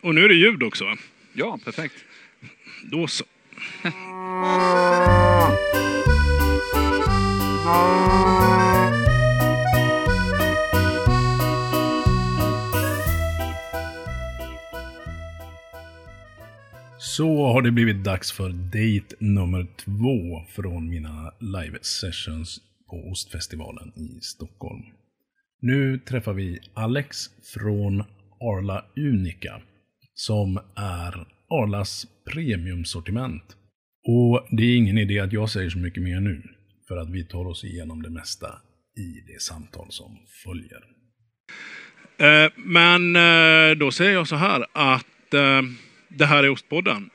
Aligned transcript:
Och 0.00 0.14
nu 0.14 0.24
är 0.24 0.28
det 0.28 0.34
ljud 0.34 0.62
också 0.62 0.84
va? 0.84 0.96
Ja, 1.32 1.58
perfekt. 1.64 1.94
Då 2.84 3.06
så. 3.06 3.24
Så 16.98 17.46
har 17.46 17.62
det 17.62 17.70
blivit 17.70 18.04
dags 18.04 18.32
för 18.32 18.48
date 18.48 19.16
nummer 19.18 19.66
två 19.76 20.44
från 20.48 20.88
mina 20.88 21.32
live 21.40 21.78
sessions 21.82 22.60
på 22.90 23.10
Ostfestivalen 23.10 23.92
i 23.96 24.20
Stockholm. 24.20 24.82
Nu 25.60 25.98
träffar 25.98 26.32
vi 26.32 26.58
Alex 26.74 27.16
från 27.54 28.00
Arla 28.40 28.84
Unica 28.96 29.60
som 30.18 30.56
är 30.76 31.26
Arlas 31.50 32.06
premiumsortiment. 32.24 33.56
Och 34.06 34.46
det 34.50 34.62
är 34.62 34.76
ingen 34.76 34.98
idé 34.98 35.18
att 35.20 35.32
jag 35.32 35.50
säger 35.50 35.70
så 35.70 35.78
mycket 35.78 36.02
mer 36.02 36.20
nu, 36.20 36.42
för 36.88 36.96
att 36.96 37.10
vi 37.10 37.24
tar 37.24 37.46
oss 37.46 37.64
igenom 37.64 38.02
det 38.02 38.10
mesta 38.10 38.48
i 38.96 39.32
det 39.32 39.42
samtal 39.42 39.86
som 39.90 40.18
följer. 40.44 40.82
Eh, 42.18 42.52
men 42.56 43.16
eh, 43.16 43.76
då 43.76 43.90
säger 43.90 44.12
jag 44.12 44.28
så 44.28 44.36
här 44.36 44.66
att 44.72 45.34
eh, 45.34 45.62
det 46.08 46.26
här 46.26 46.44
är 46.44 46.50
Ostpodden. 46.50 47.10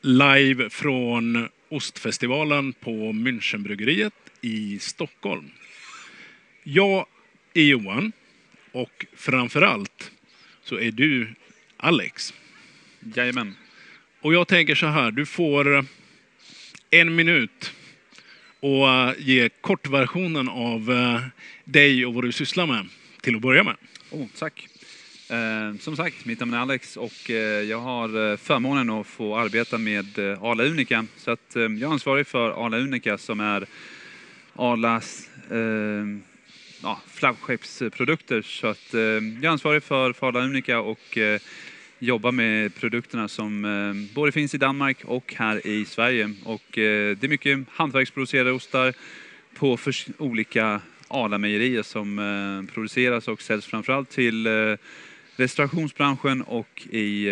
Live 0.00 0.70
från 0.70 1.48
Ostfestivalen 1.68 2.72
på 2.72 3.12
Münchenbryggeriet 3.12 4.12
i 4.40 4.78
Stockholm. 4.78 5.50
Jag 6.64 7.06
är 7.54 7.62
Johan 7.62 8.12
och 8.72 9.06
framförallt 9.16 10.10
så 10.64 10.78
är 10.78 10.90
du 10.90 11.34
Alex. 11.76 12.34
Jajamän. 13.14 13.54
Och 14.20 14.34
jag 14.34 14.48
tänker 14.48 14.74
så 14.74 14.86
här, 14.86 15.10
du 15.10 15.26
får 15.26 15.84
en 16.90 17.14
minut 17.14 17.72
och 18.60 18.88
eh, 18.88 19.14
ge 19.18 19.48
kortversionen 19.60 20.48
av 20.48 20.90
eh, 20.90 21.20
dig 21.64 22.06
och 22.06 22.14
vad 22.14 22.24
du 22.24 22.32
sysslar 22.32 22.66
med 22.66 22.88
till 23.20 23.36
att 23.36 23.42
börja 23.42 23.64
med. 23.64 23.76
Oh, 24.10 24.26
tack. 24.38 24.68
Eh, 25.28 25.78
som 25.80 25.96
sagt, 25.96 26.24
mitt 26.24 26.40
namn 26.40 26.54
är 26.54 26.58
Alex 26.58 26.96
och 26.96 27.30
eh, 27.30 27.62
jag 27.62 27.78
har 27.78 28.30
eh, 28.30 28.36
förmånen 28.36 28.90
att 28.90 29.06
få 29.06 29.36
arbeta 29.36 29.78
med 29.78 30.18
eh, 30.18 30.42
Arla 30.42 30.64
Unica. 30.64 31.06
Så 31.16 31.30
att, 31.30 31.50
jag 31.54 31.82
är 31.82 31.86
ansvarig 31.86 32.26
för 32.26 32.66
Arla 32.66 32.78
Unica 32.78 33.18
som 33.18 33.40
är 33.40 33.66
Arlas 34.56 35.28
eh, 35.50 36.06
ja, 36.82 37.00
flaggskeppsprodukter. 37.10 38.42
Så 38.42 38.66
att, 38.66 38.88
jag 38.92 39.44
är 39.44 39.48
ansvarig 39.48 39.82
för, 39.82 40.12
för 40.12 40.26
Arla 40.26 40.40
Unica 40.40 40.80
och 40.80 41.18
jobba 42.04 42.32
jobbar 42.32 42.32
med 42.32 42.74
produkterna 42.74 43.28
som 43.28 43.64
eh, 43.64 44.14
både 44.14 44.32
finns 44.32 44.54
i 44.54 44.58
Danmark 44.58 45.04
och 45.04 45.34
här 45.38 45.66
i 45.66 45.84
Sverige. 45.84 46.34
Och 46.44 46.78
eh, 46.78 47.16
det 47.16 47.26
är 47.26 47.28
mycket 47.28 47.58
hantverksproducerade 47.68 48.52
ostar 48.52 48.94
på 49.54 49.78
olika 50.18 50.80
Arla-mejerier 51.08 51.82
som 51.82 52.18
eh, 52.18 52.74
produceras 52.74 53.28
och 53.28 53.42
säljs 53.42 53.66
framförallt 53.66 54.10
till 54.10 54.48
restaurationsbranschen 55.36 56.42
och 56.42 56.86
i, 56.90 57.26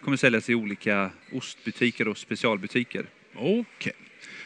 kommer 0.00 0.16
säljas 0.16 0.50
i 0.50 0.54
olika 0.54 1.10
ostbutiker 1.32 2.08
och 2.08 2.18
specialbutiker. 2.18 3.06
Okej. 3.34 3.92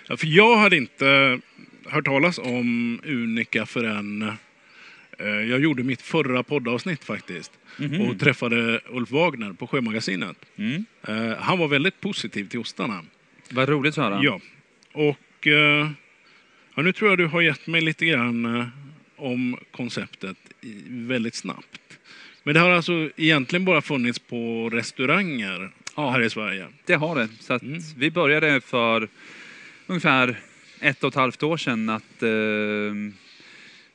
Ja, 0.07 0.17
för 0.17 0.27
jag 0.27 0.57
hade 0.57 0.77
inte 0.77 1.41
hört 1.87 2.05
talas 2.05 2.39
om 2.39 3.01
Unica 3.05 3.67
förrän 3.67 4.33
jag 5.29 5.61
gjorde 5.61 5.83
mitt 5.83 6.03
förra 6.03 6.43
poddavsnitt 6.43 7.05
faktiskt. 7.05 7.53
Mhm. 7.79 8.01
Och 8.01 8.21
träffade 8.21 8.81
Ulf 8.89 9.11
Wagner 9.11 9.53
på 9.53 9.67
Sjömagasinet. 9.67 10.37
Mm. 10.57 10.85
Eh, 11.09 11.37
han 11.39 11.59
var 11.59 11.69
väldigt 11.69 12.01
positiv 12.01 12.49
till 12.49 12.59
ostarna. 12.61 13.05
Vad 13.51 13.69
roligt 13.69 13.99
att 13.99 14.05
höra. 14.05 14.21
Ja. 14.23 14.41
Och 14.93 15.47
eh, 15.47 15.91
ja, 16.75 16.83
nu 16.83 16.93
tror 16.93 17.11
jag 17.11 17.19
du 17.19 17.27
har 17.27 17.41
gett 17.41 17.67
mig 17.67 17.81
lite 17.81 18.07
grann 18.07 18.57
eh, 18.57 18.67
om 19.17 19.57
konceptet 19.71 20.37
väldigt 20.89 21.35
snabbt. 21.35 21.81
Men 22.43 22.55
det 22.55 22.61
har 22.61 22.71
alltså 22.71 23.11
egentligen 23.17 23.65
bara 23.65 23.83
funnits 23.83 24.19
på 24.19 24.71
restauranger 24.73 25.71
Ja. 25.97 26.11
här 26.11 26.21
i 26.23 26.31
Sverige. 26.31 26.67
Det 26.87 26.95
har 26.95 27.15
det. 27.17 27.29
Så 27.41 27.53
Mm. 27.63 27.79
Vi 27.97 28.11
började 28.11 28.61
för 28.61 29.09
ungefär 29.87 30.41
ett 30.81 31.05
och 31.05 31.09
ett 31.09 31.15
halvt 31.15 31.43
år 31.43 31.57
sedan 31.57 31.89
att 31.89 32.23
eh, 32.23 32.31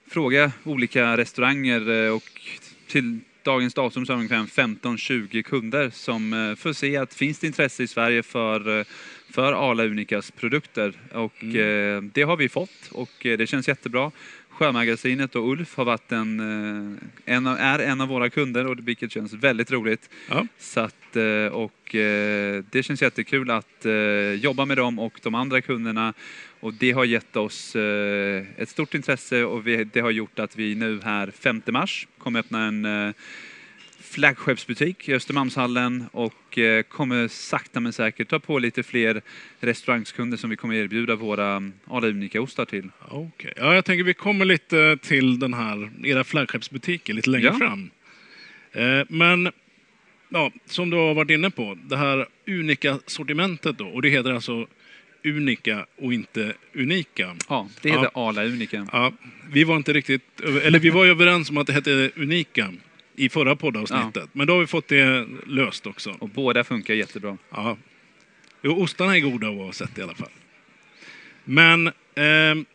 fråga 0.08 0.52
olika 0.64 1.18
restauranger 1.18 2.06
eh, 2.06 2.12
och 2.12 2.42
till 2.88 3.20
dagens 3.44 3.74
datum 3.74 4.06
så 4.06 4.14
har 4.14 4.18
vi 4.18 4.26
ungefär 4.26 4.64
15-20 4.64 5.44
kunder 5.44 5.90
som 5.90 6.34
eh, 6.34 6.56
får 6.56 6.74
se 6.74 6.98
att 6.98 7.14
finns 7.14 7.40
det 7.40 7.48
intresse 7.48 7.84
i 7.84 7.88
Sverige 7.88 8.24
för, 8.24 8.80
eh, 8.80 8.86
för 9.30 9.72
Arla 9.72 9.84
Unicas 9.84 10.32
produkter 10.32 10.94
och 11.14 11.44
Mm. 11.44 12.12
det 12.14 12.22
har 12.22 12.38
vi 12.38 12.50
fått 12.50 12.90
och 12.92 13.12
det 13.22 13.50
känns 13.50 13.68
jättebra. 13.68 14.12
Sjömagasinet 14.50 15.36
och 15.36 15.50
Ulf 15.52 15.78
har 15.78 15.86
varit 15.86 16.12
en, 16.12 16.40
en 17.26 17.48
av, 17.48 17.58
är 17.58 17.80
en 17.80 18.02
av 18.02 18.08
våra 18.08 18.30
kunder 18.30 18.66
och 18.66 18.88
vilket 18.88 19.12
känns 19.12 19.34
väldigt 19.34 19.72
roligt. 19.72 20.10
Ja. 20.30 20.48
Så 20.60 20.80
att, 20.80 21.16
och 21.52 21.90
det 22.72 22.86
känns 22.86 23.02
jättekul 23.02 23.52
att 23.52 23.86
jobba 24.36 24.66
med 24.66 24.78
dem 24.78 25.00
och 25.00 25.20
de 25.24 25.36
andra 25.36 25.62
kunderna. 25.62 26.14
Och 26.66 26.74
det 26.74 26.92
har 26.92 27.06
gett 27.06 27.36
oss 27.36 27.76
eh, 27.76 28.44
ett 28.58 28.70
stort 28.70 28.94
intresse 28.94 29.44
och 29.44 29.68
vi, 29.68 29.84
det 29.84 30.00
har 30.00 30.12
gjort 30.12 30.40
att 30.40 30.56
vi 30.56 30.76
nu 30.76 31.02
här 31.04 31.32
5 31.32 31.62
mars 31.68 32.08
kommer 32.18 32.40
öppna 32.40 32.66
en 32.66 32.86
eh, 32.86 33.14
flaggskeppsbutik 34.00 35.10
i 35.10 35.14
Östermalmshallen 35.14 36.06
och 36.12 36.58
eh, 36.58 36.82
kommer 36.84 37.28
sakta 37.28 37.80
men 37.80 37.94
säkert 37.94 38.30
ta 38.30 38.40
på 38.40 38.60
lite 38.60 38.84
fler 38.84 39.22
restaurangskunder 39.60 40.38
som 40.38 40.50
vi 40.50 40.56
kommer 40.56 40.76
erbjuda 40.76 41.16
våra 41.16 41.56
Arla 41.88 42.08
Unica-ostar 42.08 42.66
till. 42.66 42.90
Okej. 43.10 43.54
Ja, 43.58 43.76
jag 43.76 43.86
tänker 43.86 44.04
vi 44.04 44.14
kommer 44.14 44.46
lite 44.46 44.98
till 45.02 45.40
den 45.40 45.54
här, 45.54 45.92
era 46.04 46.24
flaggskeppsbutiker 46.24 47.14
lite 47.14 47.30
längre 47.30 47.46
Ja. 47.46 47.54
fram. 47.58 47.90
Men 49.10 49.52
ja, 50.30 50.52
som 50.66 50.90
du 50.90 50.98
har 50.98 51.14
varit 51.14 51.32
inne 51.32 51.50
på, 51.50 51.78
det 51.84 51.98
här 51.98 52.28
unika 52.48 53.00
sortimentet 53.06 53.78
då, 53.78 53.88
och 53.88 54.02
det 54.02 54.10
heter 54.10 54.32
alltså 54.32 54.68
Unika 55.26 55.86
och 55.98 56.14
inte 56.14 56.54
Unika. 56.74 57.36
Ja, 57.50 57.70
det 57.82 57.90
heter 57.90 58.10
Arla 58.14 58.44
Unica. 58.44 58.88
Ja, 58.92 59.14
vi 59.52 59.64
var 59.64 59.76
inte 59.76 59.94
riktigt, 59.94 60.40
eller 60.64 60.80
vi 60.80 60.90
var 60.90 61.06
ju 61.06 61.12
överens 61.12 61.50
om 61.50 61.58
att 61.58 61.68
det 61.68 61.74
hette 61.74 62.12
Unika 62.16 62.74
i 63.16 63.30
förra 63.30 63.56
poddavsnittet, 63.56 64.30
men 64.34 64.48
då 64.48 64.54
har 64.54 64.60
vi 64.60 64.68
fått 64.68 64.88
det 64.88 65.28
löst 65.48 65.88
också. 65.88 66.16
Och 66.20 66.30
båda 66.30 66.64
funkar 66.64 66.94
jättebra. 66.94 67.38
Ja. 67.52 67.78
Jo, 68.64 68.82
ostarna 68.84 69.16
är 69.18 69.20
goda 69.22 69.50
oavsett 69.50 69.98
i 69.98 70.02
alla 70.02 70.16
fall. 70.16 70.30
Men 71.44 71.92
ehm, 72.16 72.66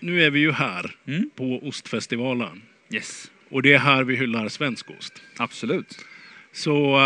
nu 0.00 0.22
är 0.24 0.30
vi 0.30 0.40
ju 0.40 0.52
här 0.52 0.90
Mm. 1.06 1.30
på 1.36 1.68
Ostfestivalen. 1.68 2.62
Yes, 2.90 3.30
Och 3.48 3.62
det 3.62 3.72
är 3.72 3.78
här 3.78 4.04
vi 4.04 4.16
hyllar 4.16 4.48
svensk 4.48 4.90
ost. 4.90 5.22
absolut. 5.36 5.98
Så, 6.52 6.96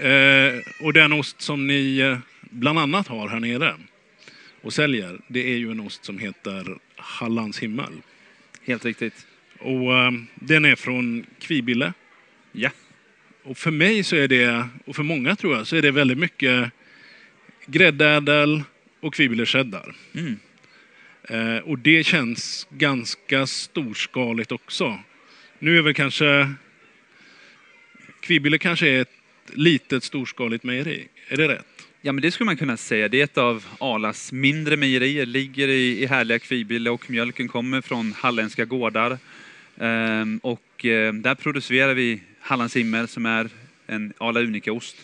eh, 0.00 0.52
och 0.82 0.92
den 0.92 1.12
ost 1.12 1.40
som 1.40 1.66
ni 1.66 1.98
eh, 1.98 2.18
bland 2.50 2.78
annat 2.78 3.08
har 3.08 3.28
här 3.28 3.40
nere 3.40 3.74
och 4.66 4.72
säljer, 4.72 5.20
det 5.28 5.52
är 5.52 5.56
ju 5.56 5.70
en 5.70 5.80
ost 5.80 6.04
som 6.04 6.18
heter 6.18 6.78
Hallands 6.96 7.58
himmel. 7.58 7.92
Helt 8.64 8.84
riktigt. 8.84 9.26
Och 9.58 9.94
eh, 9.94 10.12
den 10.34 10.64
är 10.64 10.76
från 10.76 11.26
Kvibille. 11.38 11.92
Ja. 12.52 12.70
Och 13.42 13.58
för 13.58 13.70
mig 13.70 14.04
så 14.04 14.16
är 14.16 14.28
det, 14.28 14.68
och 14.84 14.96
för 14.96 15.02
många 15.02 15.36
tror 15.36 15.56
jag, 15.56 15.66
så 15.66 15.76
är 15.76 15.82
det 15.82 15.90
väldigt 15.90 16.18
mycket 16.18 16.70
gräddädel 17.66 18.62
och 19.00 19.14
Kvibille 19.14 19.46
cheddar. 19.46 19.94
Mm. 20.14 20.36
Eh, 21.22 21.58
och 21.58 21.78
det 21.78 22.04
känns 22.06 22.66
ganska 22.70 23.46
storskaligt 23.46 24.52
också. 24.52 24.98
Nu 25.58 25.78
är 25.78 25.82
väl 25.82 25.94
kanske 25.94 26.52
Kvibille 28.20 28.58
kanske 28.58 28.88
är 28.88 29.00
ett 29.00 29.14
litet 29.52 30.04
storskaligt 30.04 30.64
mejeri. 30.64 31.08
Är 31.28 31.36
det 31.36 31.48
rätt? 31.48 31.75
Ja, 32.06 32.12
men 32.12 32.22
det 32.22 32.30
skulle 32.30 32.44
man 32.44 32.56
kunna 32.56 32.76
säga. 32.76 33.08
Det 33.08 33.20
är 33.20 33.24
ett 33.24 33.38
av 33.38 33.64
Arlas 33.78 34.32
mindre 34.32 34.76
mejerier, 34.76 35.26
ligger 35.26 35.68
i, 35.68 36.02
i 36.02 36.06
härliga 36.06 36.38
Kvibille 36.38 36.90
och 36.90 37.10
mjölken 37.10 37.48
kommer 37.48 37.80
från 37.80 38.12
halländska 38.12 38.64
gårdar. 38.64 39.18
Ehm, 39.78 40.40
och 40.42 40.84
eh, 40.84 41.12
där 41.14 41.34
producerar 41.34 41.94
vi 41.94 42.20
Hallands 42.40 42.76
himmel 42.76 43.08
som 43.08 43.26
är 43.26 43.48
en 43.86 44.12
Arla 44.18 44.40
Unica-ost. 44.40 44.96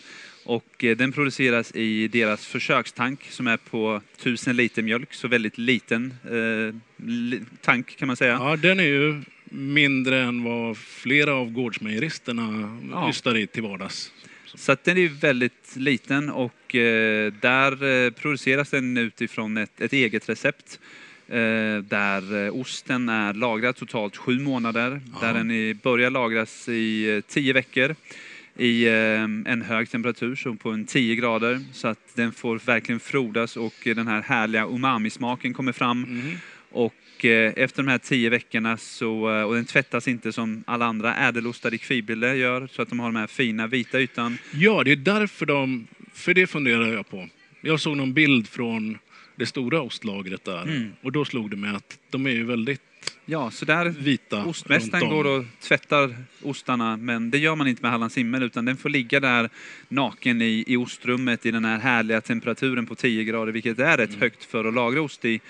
Och 0.45 0.83
eh, 0.83 0.97
den 0.97 1.11
produceras 1.11 1.75
i 1.75 2.07
deras 2.07 2.45
försökstank 2.45 3.25
som 3.29 3.47
är 3.47 3.57
på 3.57 4.01
1000 4.17 4.55
liter 4.55 4.81
mjölk, 4.81 5.13
så 5.13 5.27
väldigt 5.27 5.57
liten 5.57 6.13
eh, 6.23 6.75
li, 7.05 7.41
tank 7.61 7.97
kan 7.97 8.07
man 8.07 8.17
säga. 8.17 8.33
Ja, 8.33 8.55
den 8.55 8.79
är 8.79 8.83
ju 8.83 9.21
mindre 9.49 10.21
än 10.21 10.43
vad 10.43 10.77
flera 10.77 11.33
av 11.33 11.51
gårdsmejeristerna 11.51 12.77
Ja. 12.91 13.09
ystar 13.09 13.37
i 13.37 13.47
till 13.47 13.63
vardags. 13.63 14.11
Så 14.55 14.71
att 14.71 14.83
den 14.83 14.97
är 14.97 15.07
väldigt 15.07 15.75
liten 15.75 16.29
och 16.29 16.75
eh, 16.75 17.33
där 17.41 18.05
eh, 18.05 18.11
produceras 18.11 18.69
den 18.69 18.97
utifrån 18.97 19.57
ett, 19.57 19.81
ett 19.81 19.93
eget 19.93 20.29
recept. 20.29 20.79
Eh, 21.27 21.77
där 21.77 22.49
osten 22.59 23.09
är 23.09 23.33
lagrad 23.33 23.75
totalt 23.75 24.17
sju 24.17 24.39
månader. 24.39 25.01
Ja. 25.13 25.27
Där 25.27 25.33
den 25.33 25.51
i, 25.51 25.73
börjar 25.73 26.09
lagras 26.09 26.69
i 26.69 27.21
tio 27.27 27.53
veckor. 27.53 27.95
i 28.57 28.87
en 29.45 29.63
hög 29.67 29.89
temperatur, 29.89 30.35
så 30.35 30.55
på 30.55 30.71
en 30.71 30.85
10 30.85 31.15
grader, 31.15 31.61
så 31.73 31.87
att 31.87 32.15
den 32.15 32.31
får 32.31 32.59
verkligen 32.59 32.99
frodas 32.99 33.57
och 33.57 33.73
den 33.83 34.07
här 34.07 34.21
härliga 34.21 34.65
umami-smaken 34.65 35.53
kommer 35.53 35.71
fram. 35.71 36.03
Mm. 36.03 36.37
Och 36.71 36.93
eh, 37.25 37.53
efter 37.55 37.83
de 37.83 37.89
här 37.89 37.97
10 37.97 38.29
veckorna 38.29 38.77
så, 38.77 39.37
eh, 39.37 39.43
och 39.43 39.55
den 39.55 39.65
tvättas 39.65 40.07
inte 40.07 40.33
som 40.33 40.63
alla 40.67 40.85
andra 40.85 41.15
ädelostar 41.15 41.73
i 41.73 41.77
kvibille 41.77 42.35
gör, 42.35 42.67
så 42.71 42.81
att 42.81 42.89
de 42.89 42.99
har 42.99 43.07
den 43.07 43.15
här 43.15 43.27
fina 43.27 43.67
vita 43.67 43.99
ytan. 43.99 44.37
Ja, 44.53 44.83
det 44.83 44.91
är 44.91 44.95
därför 44.95 45.45
de... 45.45 45.87
För 46.13 46.33
det 46.33 46.47
funderar 46.47 46.93
jag 46.93 47.09
på. 47.09 47.29
Jag 47.61 47.79
såg 47.79 47.97
någon 47.97 48.13
bild 48.13 48.47
från 48.47 48.97
det 49.35 49.45
stora 49.45 49.81
ostlagret 49.81 50.45
där. 50.45 50.63
Mm. 50.63 50.91
Och 51.01 51.11
då 51.11 51.25
slog 51.25 51.49
det 51.49 51.57
mig 51.57 51.75
att 51.75 51.99
de 52.09 52.25
är 52.25 52.31
ju 52.31 52.43
väldigt 52.43 52.81
Ja, 53.25 53.51
så 53.51 53.65
där 53.65 53.89
vita 53.89 54.45
Ostmästaren 54.45 55.09
går 55.09 55.27
och 55.27 55.45
tvättar 55.61 56.15
ostarna, 56.41 56.97
men 56.97 57.31
det 57.31 57.37
gör 57.37 57.55
man 57.55 57.67
inte 57.67 57.81
med 57.81 57.91
Hallands 57.91 58.17
himmel, 58.17 58.43
utan 58.43 58.65
den 58.65 58.77
får 58.77 58.89
ligga 58.89 59.19
där 59.19 59.49
naken 59.89 60.41
i, 60.41 60.63
i 60.67 60.77
ostrummet 60.77 61.45
i 61.45 61.51
den 61.51 61.65
här 61.65 61.79
härliga 61.79 62.21
temperaturen 62.21 62.85
på 62.85 62.95
10 62.95 63.23
grader, 63.23 63.51
vilket 63.51 63.79
är 63.79 63.97
rätt 63.97 64.15
högt 64.15 64.43
för 64.43 64.65
att 64.65 64.73
lagra 64.73 65.01
ost 65.01 65.25
i. 65.25 65.41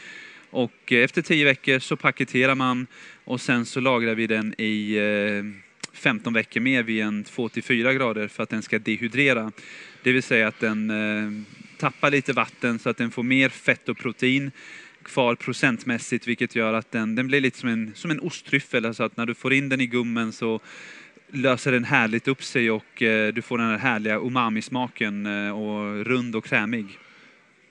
Och 0.54 0.92
efter 0.92 1.22
tio 1.22 1.46
veckor 1.46 1.80
så 1.80 1.96
paketerar 1.96 2.56
man 2.56 2.88
och 3.24 3.42
sen 3.42 3.66
så 3.66 3.80
lagrar 3.80 4.16
vi 4.16 4.28
den 4.28 4.56
i 4.58 4.96
eh, 4.96 5.44
15 5.94 6.34
veckor 6.34 6.62
mer 6.62 6.84
vid 6.84 7.04
en 7.04 7.24
2-4 7.24 7.94
grader 7.94 8.28
för 8.28 8.44
att 8.44 8.50
den 8.50 8.62
ska 8.62 8.80
dehydrera. 8.80 9.52
Det 10.04 10.12
vill 10.12 10.24
säga 10.24 10.48
att 10.48 10.60
den 10.60 10.90
eh, 10.90 11.44
tappar 11.78 12.12
lite 12.12 12.34
vatten 12.34 12.80
så 12.80 12.90
att 12.90 12.98
den 12.98 13.12
får 13.12 13.24
mer 13.24 13.50
fett 13.50 13.90
och 13.90 13.98
protein 13.98 14.52
kvar 15.04 15.36
procentmässigt 15.36 16.28
vilket 16.28 16.56
gör 16.56 16.74
att 16.74 16.92
den, 16.92 17.16
den 17.16 17.28
blir 17.28 17.42
lite 17.42 17.58
som 17.60 17.70
en, 17.70 17.92
som 17.96 18.12
en 18.12 18.20
osttryffel. 18.20 18.86
Alltså 18.86 19.04
att 19.04 19.18
när 19.18 19.26
du 19.26 19.34
får 19.34 19.54
in 19.54 19.70
den 19.70 19.82
i 19.82 19.88
gummen 19.88 20.32
så 20.32 20.60
löser 21.32 21.72
den 21.72 21.84
härligt 21.84 22.28
upp 22.28 22.44
sig 22.44 22.72
och 22.72 23.02
eh, 23.02 23.34
du 23.34 23.42
får 23.42 23.58
den 23.58 23.68
här 23.68 23.78
härliga 23.78 24.20
umami-smaken 24.20 25.26
och 25.52 26.06
rund 26.06 26.36
och 26.36 26.46
krämig. 26.46 27.00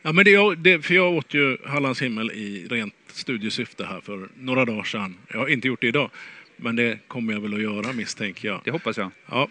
Ja, 0.02 0.12
men 0.12 0.24
det, 0.24 0.30
jag- 0.30 0.58
det, 0.58 0.82
för 0.82 0.94
jag 0.94 1.12
åt 1.12 1.34
ju 1.34 1.56
Hallands 1.66 2.02
himmel 2.02 2.30
i 2.30 2.66
rent 2.70 2.94
studiesyfte 3.06 3.84
här 3.84 4.00
för 4.00 4.28
några 4.38 4.64
dagar 4.64 4.84
sedan. 4.84 5.16
Jag 5.32 5.38
har 5.38 5.48
inte 5.48 5.68
gjort 5.68 5.80
det 5.80 5.86
idag, 5.88 6.10
men 6.56 6.76
det 6.76 6.98
kommer 7.08 7.32
jag 7.32 7.40
väl 7.40 7.54
att 7.54 7.62
göra 7.62 7.92
misstänker 7.92 8.48
jag. 8.48 8.60
Det 8.64 8.70
hoppas 8.70 8.96
jag. 8.96 9.10
Ja. 9.30 9.48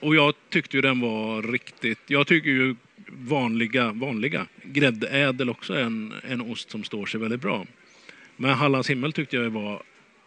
Och 0.00 0.14
jag 0.16 0.34
tyckte 0.50 0.76
ju 0.76 0.80
den 0.80 1.00
var 1.00 1.42
riktigt... 1.42 1.98
Jag 2.06 2.26
tycker 2.26 2.50
ju 2.50 2.76
vanliga, 3.08 3.92
vanliga 3.92 4.46
gräddädel 4.64 5.50
också 5.50 5.74
är 5.74 5.82
en, 5.82 6.12
en 6.28 6.40
ost 6.40 6.70
som 6.70 6.84
står 6.84 7.06
sig 7.06 7.20
väldigt 7.20 7.40
bra. 7.40 7.66
Men 8.36 8.50
Hallands 8.50 8.90
himmel 8.90 9.12
tyckte 9.12 9.36
jag 9.36 9.50
var 9.50 9.82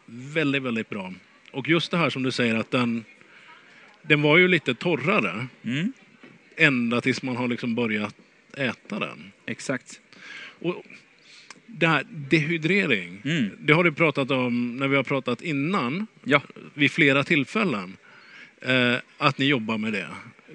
väldigt, 0.05 0.63
väldigt 0.63 0.89
bra. 0.89 1.13
Och 1.51 1.69
just 1.69 1.91
det 1.91 1.97
här 1.97 2.09
som 2.09 2.23
du 2.23 2.31
säger 2.31 2.55
att 2.55 2.71
den, 2.71 3.05
den 4.01 4.21
var 4.21 4.37
ju 4.37 4.47
lite 4.47 4.73
torrare 4.75 5.47
Mm, 5.63 5.93
ända 6.57 7.01
tills 7.01 7.21
man 7.23 7.35
har 7.35 7.47
liksom 7.47 7.75
börjat 7.75 8.15
äta 8.57 8.99
den. 8.99 9.31
exakt. 9.45 10.01
Och 10.61 10.83
det 11.67 11.87
här 11.87 12.03
dehydrering, 12.09 13.21
Mm. 13.25 13.49
det 13.59 13.73
har 13.73 13.83
du 13.83 13.91
pratat 13.91 14.31
om 14.31 14.77
när 14.77 14.87
vi 14.87 14.95
har 14.95 15.03
pratat 15.03 15.41
innan 15.41 16.07
Ja, 16.23 16.41
vid 16.73 16.91
flera 16.91 17.23
tillfällen. 17.23 17.97
Eh, 18.61 18.95
att 19.17 19.37
ni 19.37 19.45
jobbar 19.45 19.77
med 19.77 19.93
det. 19.93 20.07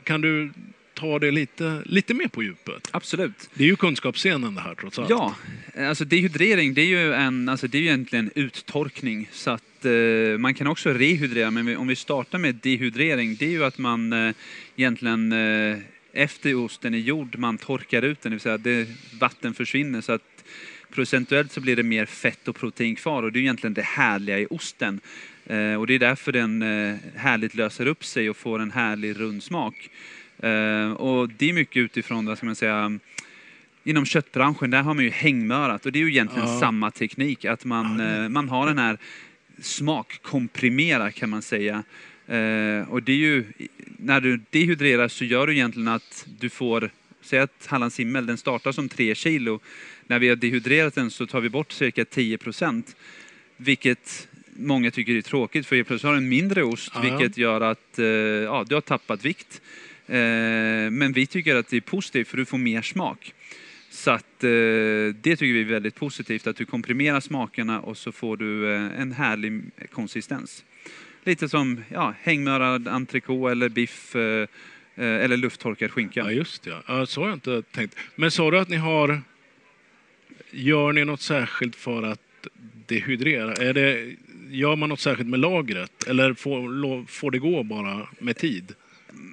Kan 0.04 0.20
du 0.20 0.50
ta 0.94 1.18
det 1.18 1.30
lite, 1.30 1.82
lite 1.86 2.14
mer 2.14 2.28
på 2.28 2.42
djupet? 2.42 2.88
absolut. 2.92 3.50
Det 3.54 3.64
är 3.64 3.68
ju 3.68 3.76
kunskapsscenen 3.76 4.54
det 4.54 4.60
här 4.60 4.74
trots 4.74 4.98
allt. 4.98 5.10
Ja, 5.10 5.34
alltså 5.78 6.04
dehydrering 6.04 6.74
det 6.74 6.80
är 6.82 6.86
ju 6.86 7.12
en, 7.14 7.48
alltså 7.48 7.66
det 7.68 7.78
är 7.78 7.82
ju 7.82 7.86
egentligen 7.88 8.30
uttorkning. 8.34 9.28
Så 9.32 9.50
att 9.50 9.84
eh, 9.84 10.38
man 10.38 10.54
kan 10.54 10.66
också 10.66 10.90
rehydrera, 10.92 11.50
men 11.50 11.76
om 11.76 11.86
vi 11.88 11.96
startar 11.96 12.38
med 12.38 12.54
dehydrering, 12.54 13.36
det 13.36 13.46
är 13.46 13.50
ju 13.50 13.64
att 13.64 13.78
man 13.78 14.12
eh, 14.12 14.34
egentligen 14.76 15.32
eh, 15.32 15.78
efter 16.12 16.54
osten 16.54 16.94
är 16.94 16.98
gjord, 16.98 17.38
man 17.38 17.58
torkar 17.58 18.02
ut 18.02 18.22
den, 18.22 18.30
det 18.30 18.34
vill 18.34 18.40
säga 18.40 18.58
det, 18.58 18.88
vatten 19.20 19.54
försvinner 19.54 20.00
så 20.00 20.12
att 20.12 20.44
procentuellt 20.90 21.52
så 21.52 21.60
blir 21.60 21.76
det 21.76 21.82
mer 21.82 22.06
fett 22.06 22.48
och 22.48 22.56
protein 22.56 22.96
kvar 22.96 23.22
och 23.22 23.32
det 23.32 23.38
är 23.38 23.40
egentligen 23.40 23.74
det 23.74 23.82
härliga 23.82 24.38
i 24.38 24.46
osten. 24.50 25.00
Eh, 25.46 25.74
och 25.74 25.86
det 25.86 25.94
är 25.94 25.98
därför 25.98 26.32
den 26.32 26.62
eh, 26.62 26.96
härligt 27.16 27.54
löser 27.54 27.86
upp 27.86 28.04
sig 28.04 28.30
och 28.30 28.36
får 28.36 28.58
en 28.58 28.70
härlig 28.70 29.20
rund 29.20 29.42
smak. 29.42 29.90
Eh, 30.38 30.92
och 30.92 31.28
det 31.28 31.50
är 31.50 31.52
mycket 31.52 31.76
utifrån, 31.76 32.26
vad 32.26 32.36
ska 32.36 32.46
man 32.46 32.56
säga, 32.56 32.98
Inom 33.84 34.04
köttbranschen, 34.04 34.70
där 34.70 34.82
har 34.82 34.94
man 34.94 35.04
ju 35.04 35.10
hängmörat 35.10 35.86
och 35.86 35.92
det 35.92 35.98
är 35.98 36.00
ju 36.00 36.10
egentligen 36.10 36.48
Ja. 36.48 36.60
samma 36.60 36.90
teknik. 36.90 37.44
Att 37.44 37.64
man, 37.64 38.02
man 38.32 38.48
har 38.48 38.66
den 38.66 38.78
här 38.78 38.98
smakkomprimerar 39.60 41.10
kan 41.10 41.30
man 41.30 41.42
säga. 41.42 41.82
Eh, 42.30 42.88
och 42.88 43.02
det 43.02 43.12
är 43.12 43.16
ju, 43.16 43.44
när 43.96 44.20
du 44.20 44.40
dehydrerar 44.50 45.08
så 45.08 45.24
gör 45.24 45.46
du 45.46 45.52
egentligen 45.52 45.88
att 45.88 46.26
du 46.40 46.48
får, 46.48 46.90
säg 47.22 47.38
att 47.38 47.66
Hallands 47.66 48.00
himmel, 48.00 48.26
den 48.26 48.38
startar 48.38 48.72
som 48.72 48.88
3 48.88 49.14
kilo. 49.14 49.60
När 50.06 50.18
vi 50.18 50.28
har 50.28 50.36
dehydrerat 50.36 50.94
den 50.94 51.10
så 51.10 51.26
tar 51.26 51.40
vi 51.40 51.48
bort 51.48 51.72
cirka 51.72 52.04
10 52.04 52.38
procent. 52.38 52.96
Vilket 53.56 54.28
många 54.56 54.90
tycker 54.90 55.14
är 55.14 55.22
tråkigt 55.22 55.66
för 55.66 55.82
plötsligt 55.82 56.02
har 56.02 56.12
du 56.12 56.18
en 56.18 56.28
mindre 56.28 56.62
ost 56.62 56.92
Ja. 56.94 57.00
vilket 57.00 57.38
gör 57.38 57.60
att 57.60 57.98
eh, 57.98 58.06
ja, 58.06 58.64
du 58.68 58.74
har 58.74 58.80
tappat 58.80 59.24
vikt. 59.24 59.60
Eh, 60.06 60.16
men 60.90 61.12
vi 61.12 61.26
tycker 61.26 61.56
att 61.56 61.68
det 61.68 61.76
är 61.76 61.80
positivt 61.80 62.28
för 62.28 62.36
du 62.36 62.44
får 62.44 62.58
mer 62.58 62.82
smak. 62.82 63.34
Så 63.92 64.10
att, 64.10 64.40
det 64.40 65.36
tycker 65.36 65.52
vi 65.52 65.60
är 65.60 65.64
väldigt 65.64 65.94
positivt, 65.94 66.46
att 66.46 66.56
du 66.56 66.64
komprimerar 66.64 67.20
smakerna 67.20 67.80
och 67.80 67.96
så 67.96 68.12
får 68.12 68.36
du 68.36 68.74
en 68.74 69.12
härlig 69.12 69.62
konsistens. 69.92 70.64
Lite 71.24 71.48
som 71.48 71.84
ja, 71.88 72.14
hängmörad 72.22 72.88
entrecote 72.88 73.52
eller 73.52 73.68
biff 73.68 74.16
eh, 74.16 74.48
eh 74.96 75.24
eller 75.24 75.36
lufttorkad 75.36 75.90
skinka. 75.90 76.20
Ja, 76.20 76.30
just 76.30 76.62
det. 76.62 76.76
Ja, 76.86 77.06
så 77.06 77.20
har 77.20 77.28
jag 77.28 77.36
inte 77.36 77.62
tänkt. 77.62 77.96
Men 78.14 78.30
sa 78.30 78.50
du 78.50 78.58
att 78.58 78.68
ni 78.68 78.76
har... 78.76 79.22
Gör 80.52 80.92
ni 80.92 81.04
något 81.04 81.20
särskilt 81.20 81.76
för 81.76 82.02
att 82.02 82.46
dehydrera? 82.86 83.52
Är 83.52 83.74
det, 83.74 84.14
gör 84.50 84.76
man 84.76 84.88
något 84.88 85.00
särskilt 85.00 85.28
med 85.28 85.40
lagret? 85.40 86.06
Eller 86.06 86.34
får, 86.34 87.06
får 87.06 87.30
det 87.30 87.38
gå 87.38 87.62
bara 87.62 88.08
med 88.18 88.36
tid? 88.36 88.74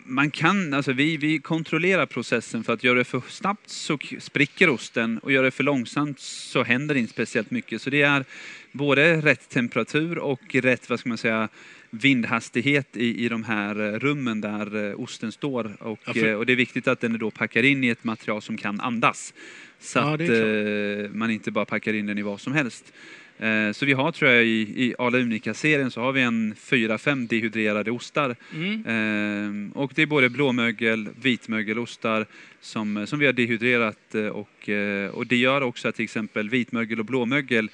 Man 0.09 0.31
kan, 0.31 0.73
alltså 0.73 0.93
vi, 0.93 1.17
vi 1.17 1.39
kontrollerar 1.39 2.05
processen 2.05 2.63
för 2.63 2.73
att 2.73 2.83
göra 2.83 2.97
det 2.97 3.03
för 3.03 3.21
snabbt 3.29 3.69
så 3.69 3.97
spricker 4.19 4.69
osten 4.69 5.17
och 5.17 5.31
gör 5.31 5.43
det 5.43 5.51
för 5.51 5.63
långsamt 5.63 6.19
så 6.19 6.63
händer 6.63 6.93
det 6.95 6.99
inte 6.99 7.13
speciellt 7.13 7.51
mycket. 7.51 7.81
Så 7.81 7.89
det 7.89 8.01
är 8.01 8.25
både 8.71 9.21
rätt 9.21 9.49
temperatur 9.49 10.17
och 10.17 10.55
rätt, 10.55 10.89
vad 10.89 10.99
ska 10.99 11.09
man 11.09 11.17
säga, 11.17 11.49
vindhastighet 11.89 12.97
i, 12.97 13.25
i 13.25 13.29
de 13.29 13.43
här 13.43 13.79
eh, 13.93 13.99
rummen 13.99 14.41
där 14.41 14.89
eh, 14.89 14.99
osten 14.99 15.31
står. 15.31 15.77
Och, 15.83 15.99
Ja, 16.05 16.13
för- 16.13 16.27
eh, 16.27 16.33
och 16.35 16.45
det 16.45 16.53
är 16.53 16.57
viktigt 16.57 16.87
att 16.87 16.99
den 16.99 17.19
då 17.19 17.31
packar 17.31 17.63
in 17.63 17.83
i 17.83 17.87
ett 17.89 18.03
material 18.03 18.41
som 18.41 18.57
kan 18.57 18.79
andas. 18.79 19.33
Så 19.79 19.99
Ja, 19.99 20.13
att 20.13 21.15
man 21.15 21.31
inte 21.31 21.51
bara 21.51 21.65
packar 21.65 21.93
in 21.93 22.05
den 22.05 22.17
i 22.17 22.21
vad 22.21 22.41
som 22.41 22.53
helst. 22.53 22.93
Eh, 23.39 23.71
Så 23.71 23.85
vi 23.85 23.93
har, 23.93 24.11
tror 24.11 24.31
jag, 24.31 24.45
i, 24.45 24.85
i 24.85 24.95
Arla 24.99 25.17
Unica-serien 25.17 25.91
så 25.91 26.01
har 26.01 26.11
vi 26.11 26.21
en 26.21 26.55
fyra, 26.59 26.97
fem 26.97 27.27
dehydrerade 27.27 27.91
ostar. 27.91 28.35
Mm. 28.53 28.83
Ehm, 28.87 29.71
och 29.75 29.91
det 29.95 30.01
är 30.01 30.05
både 30.05 30.29
blåmögel, 30.29 31.09
vitmögelostar 31.21 32.25
som, 32.61 33.07
som 33.07 33.19
vi 33.19 33.25
har 33.25 33.33
dehydrerat 33.33 34.15
eh, 34.15 34.25
och, 34.25 34.69
eh, 34.69 35.09
och 35.09 35.27
det 35.27 35.35
gör 35.35 35.61
också 35.61 35.87
att 35.87 35.95
till 35.95 36.03
exempel 36.03 36.49
vitmögel 36.49 36.99
och 36.99 37.05
blåmögel 37.05 37.69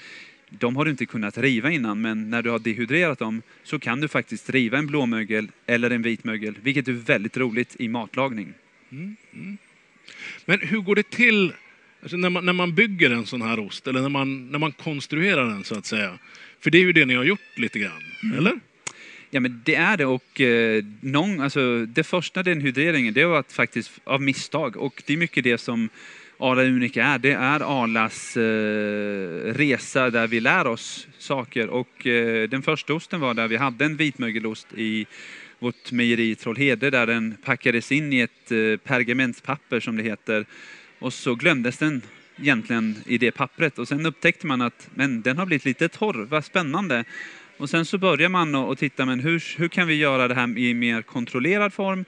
de 0.59 0.75
har 0.75 0.85
du 0.85 0.91
inte 0.91 1.05
kunnat 1.05 1.37
riva 1.37 1.71
innan 1.71 2.01
men 2.01 2.29
när 2.29 2.41
du 2.41 2.49
har 2.49 2.59
dehydrerat 2.59 3.19
dem 3.19 3.41
så 3.63 3.79
kan 3.79 4.01
du 4.01 4.07
faktiskt 4.07 4.49
riva 4.49 4.77
en 4.77 4.87
blåmögel 4.87 5.47
eller 5.65 5.89
en 5.89 6.01
vitmögel 6.01 6.55
vilket 6.61 6.87
är 6.87 6.91
väldigt 6.91 7.37
roligt 7.37 7.75
i 7.79 7.87
matlagning. 7.87 8.53
Men 10.45 10.59
hur 10.59 10.79
går 10.81 10.95
det 10.95 11.09
till 11.09 11.53
alltså 12.03 12.17
när, 12.17 12.29
man, 12.29 12.45
när 12.45 12.53
man 12.53 12.75
bygger 12.75 13.11
en 13.11 13.25
sån 13.25 13.41
här 13.41 13.59
ost? 13.59 13.87
Eller 13.87 14.01
när 14.01 14.09
man, 14.09 14.51
när 14.51 14.59
man 14.59 14.71
konstruerar 14.71 15.47
den 15.47 15.63
så 15.63 15.77
att 15.77 15.85
säga? 15.85 16.19
För 16.59 16.71
det 16.71 16.77
är 16.77 16.81
ju 16.81 16.93
det 16.93 17.05
ni 17.05 17.15
har 17.15 17.23
gjort 17.23 17.57
lite 17.57 17.79
grann, 17.79 18.03
Mm. 18.23 18.37
eller? 18.37 18.59
Ja 19.29 19.39
men 19.39 19.61
det 19.65 19.75
är 19.75 19.97
det 19.97 20.05
och 20.05 20.41
eh, 20.41 20.83
någon, 21.01 21.41
alltså, 21.41 21.85
det 21.85 22.03
första 22.03 22.43
den 22.43 22.61
hydreringen 22.61 23.13
det 23.13 23.25
var 23.25 23.39
att 23.39 23.53
faktiskt 23.53 23.91
av 24.03 24.21
misstag 24.21 24.77
och 24.77 25.03
det 25.05 25.13
är 25.13 25.17
mycket 25.17 25.43
det 25.43 25.57
som 25.57 25.89
Arla 26.37 26.63
Unica 26.63 27.03
är. 27.03 27.19
Det 27.19 27.31
är 27.31 27.83
Arlas 27.83 28.37
eh, 28.37 29.53
resa 29.53 30.09
där 30.09 30.27
vi 30.27 30.39
lär 30.39 30.67
oss 30.67 31.07
saker 31.17 31.67
och 31.69 32.07
eh, 32.07 32.49
den 32.49 32.61
första 32.61 32.93
osten 32.93 33.19
var 33.19 33.33
där 33.33 33.47
vi 33.47 33.57
hade 33.57 33.85
en 33.85 33.97
vitmögelost 33.97 34.67
i 34.77 35.05
vårt 35.59 35.91
mejeri 35.91 36.29
i 36.29 36.35
Trollhede 36.35 36.89
där 36.89 37.07
den 37.07 37.37
packades 37.43 37.91
in 37.91 38.13
i 38.13 38.19
ett 38.19 38.51
eh, 38.51 38.77
pergamentpapper 38.83 39.79
som 39.79 39.97
det 39.97 40.03
heter 40.03 40.45
och 41.03 41.13
så 41.13 41.35
glömdes 41.35 41.77
den 41.77 42.01
egentligen 42.41 42.95
i 43.05 43.17
det 43.17 43.31
pappret 43.31 43.79
och 43.79 43.87
sen 43.87 44.05
upptäckte 44.05 44.47
man 44.47 44.61
att 44.61 44.89
men 44.95 45.21
den 45.21 45.37
har 45.37 45.45
blivit 45.45 45.65
lite 45.65 45.89
torr, 45.89 46.27
vad 46.29 46.45
spännande. 46.45 47.03
Och 47.57 47.69
sen 47.69 47.85
så 47.85 47.97
börjar 47.97 48.29
man 48.29 48.55
att 48.55 48.77
titta, 48.77 49.05
men 49.05 49.19
hur, 49.19 49.43
hur 49.57 49.67
kan 49.67 49.87
vi 49.87 49.93
göra 49.95 50.27
det 50.27 50.35
här 50.35 50.57
i 50.57 50.73
mer 50.73 51.01
kontrollerad 51.01 51.73
form? 51.73 52.05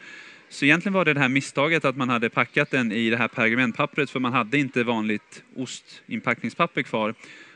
Så 0.49 0.65
egentligen 0.65 0.93
var 0.93 1.05
det 1.05 1.13
det 1.13 1.19
här 1.19 1.29
misstaget 1.29 1.85
att 1.85 1.97
man 1.97 2.09
hade 2.09 2.29
packat 2.29 2.71
den 2.71 2.91
i 2.91 3.09
det 3.09 3.17
här 3.17 3.27
pergamentpappret 3.27 4.09
för 4.09 4.19
man 4.19 4.33
hade 4.33 4.57
inte 4.57 4.83
vanligt 4.83 5.43
ostinpackningspapper 5.55 6.81
kvar. 6.81 7.13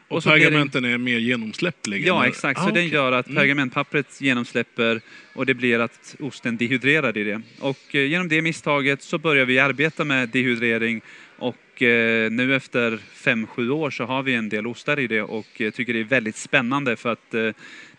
Och 0.08 0.24
så 0.24 0.29
blir 0.29 0.39
det- 0.39 0.46
pergamenten 0.46 0.86
är 0.86 0.98
mer 0.98 1.17
genomsläppliga? 1.19 2.08
Ja, 2.08 2.27
exakt. 2.27 2.60
Ah, 2.60 2.63
Så 2.63 2.67
den 2.69 2.84
okej. 2.86 2.93
gör 2.93 3.12
att 3.12 3.27
Mm. 3.27 3.36
pergamentpappret 3.41 4.22
genomsläpper 4.22 5.01
och 5.34 5.46
det 5.46 5.53
blir 5.53 5.79
att 5.79 6.15
osten 6.19 6.58
dehydrerar 6.58 7.17
i 7.17 7.24
det. 7.24 7.41
Och 7.60 7.96
eh, 7.96 8.05
genom 8.05 8.27
det 8.27 8.41
misstaget 8.41 9.01
så 9.03 9.17
börjar 9.17 9.46
vi 9.46 9.60
arbeta 9.60 10.03
med 10.05 10.29
dehydrering 10.29 11.01
och 11.39 11.81
eh, 11.81 12.31
nu 12.31 12.55
efter 12.55 13.00
5-7 13.15 13.69
år 13.69 13.89
så 13.89 14.03
har 14.03 14.24
vi 14.24 14.34
en 14.34 14.50
del 14.50 14.67
ostar 14.67 15.00
i 15.00 15.08
det 15.08 15.22
och 15.22 15.62
eh, 15.62 15.72
tycker 15.72 15.93
det 15.93 16.00
är 16.00 16.03
väldigt 16.03 16.36
spännande 16.36 16.96
för 16.96 17.12
att 17.12 17.34
eh, 17.34 17.50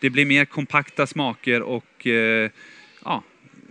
det 0.00 0.10
blir 0.10 0.26
mer 0.26 0.44
kompakta 0.44 1.06
smaker 1.06 1.62
och 1.62 2.06
eh, 2.06 2.50
ja, 3.04 3.22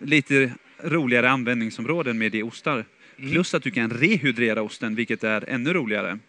lite 0.02 0.52
roligare 0.84 1.30
användningsområden 1.30 2.18
med 2.18 2.32
de 2.32 2.44
ostar. 2.44 2.86
Mm. 3.18 3.32
Plus 3.32 3.54
att 3.54 3.64
du 3.64 3.72
kan 3.72 3.90
rehydrera 3.90 4.62
osten, 4.62 4.96
vilket 4.96 5.24
är 5.24 5.50
ännu 5.50 5.74
roligare. 5.74 6.20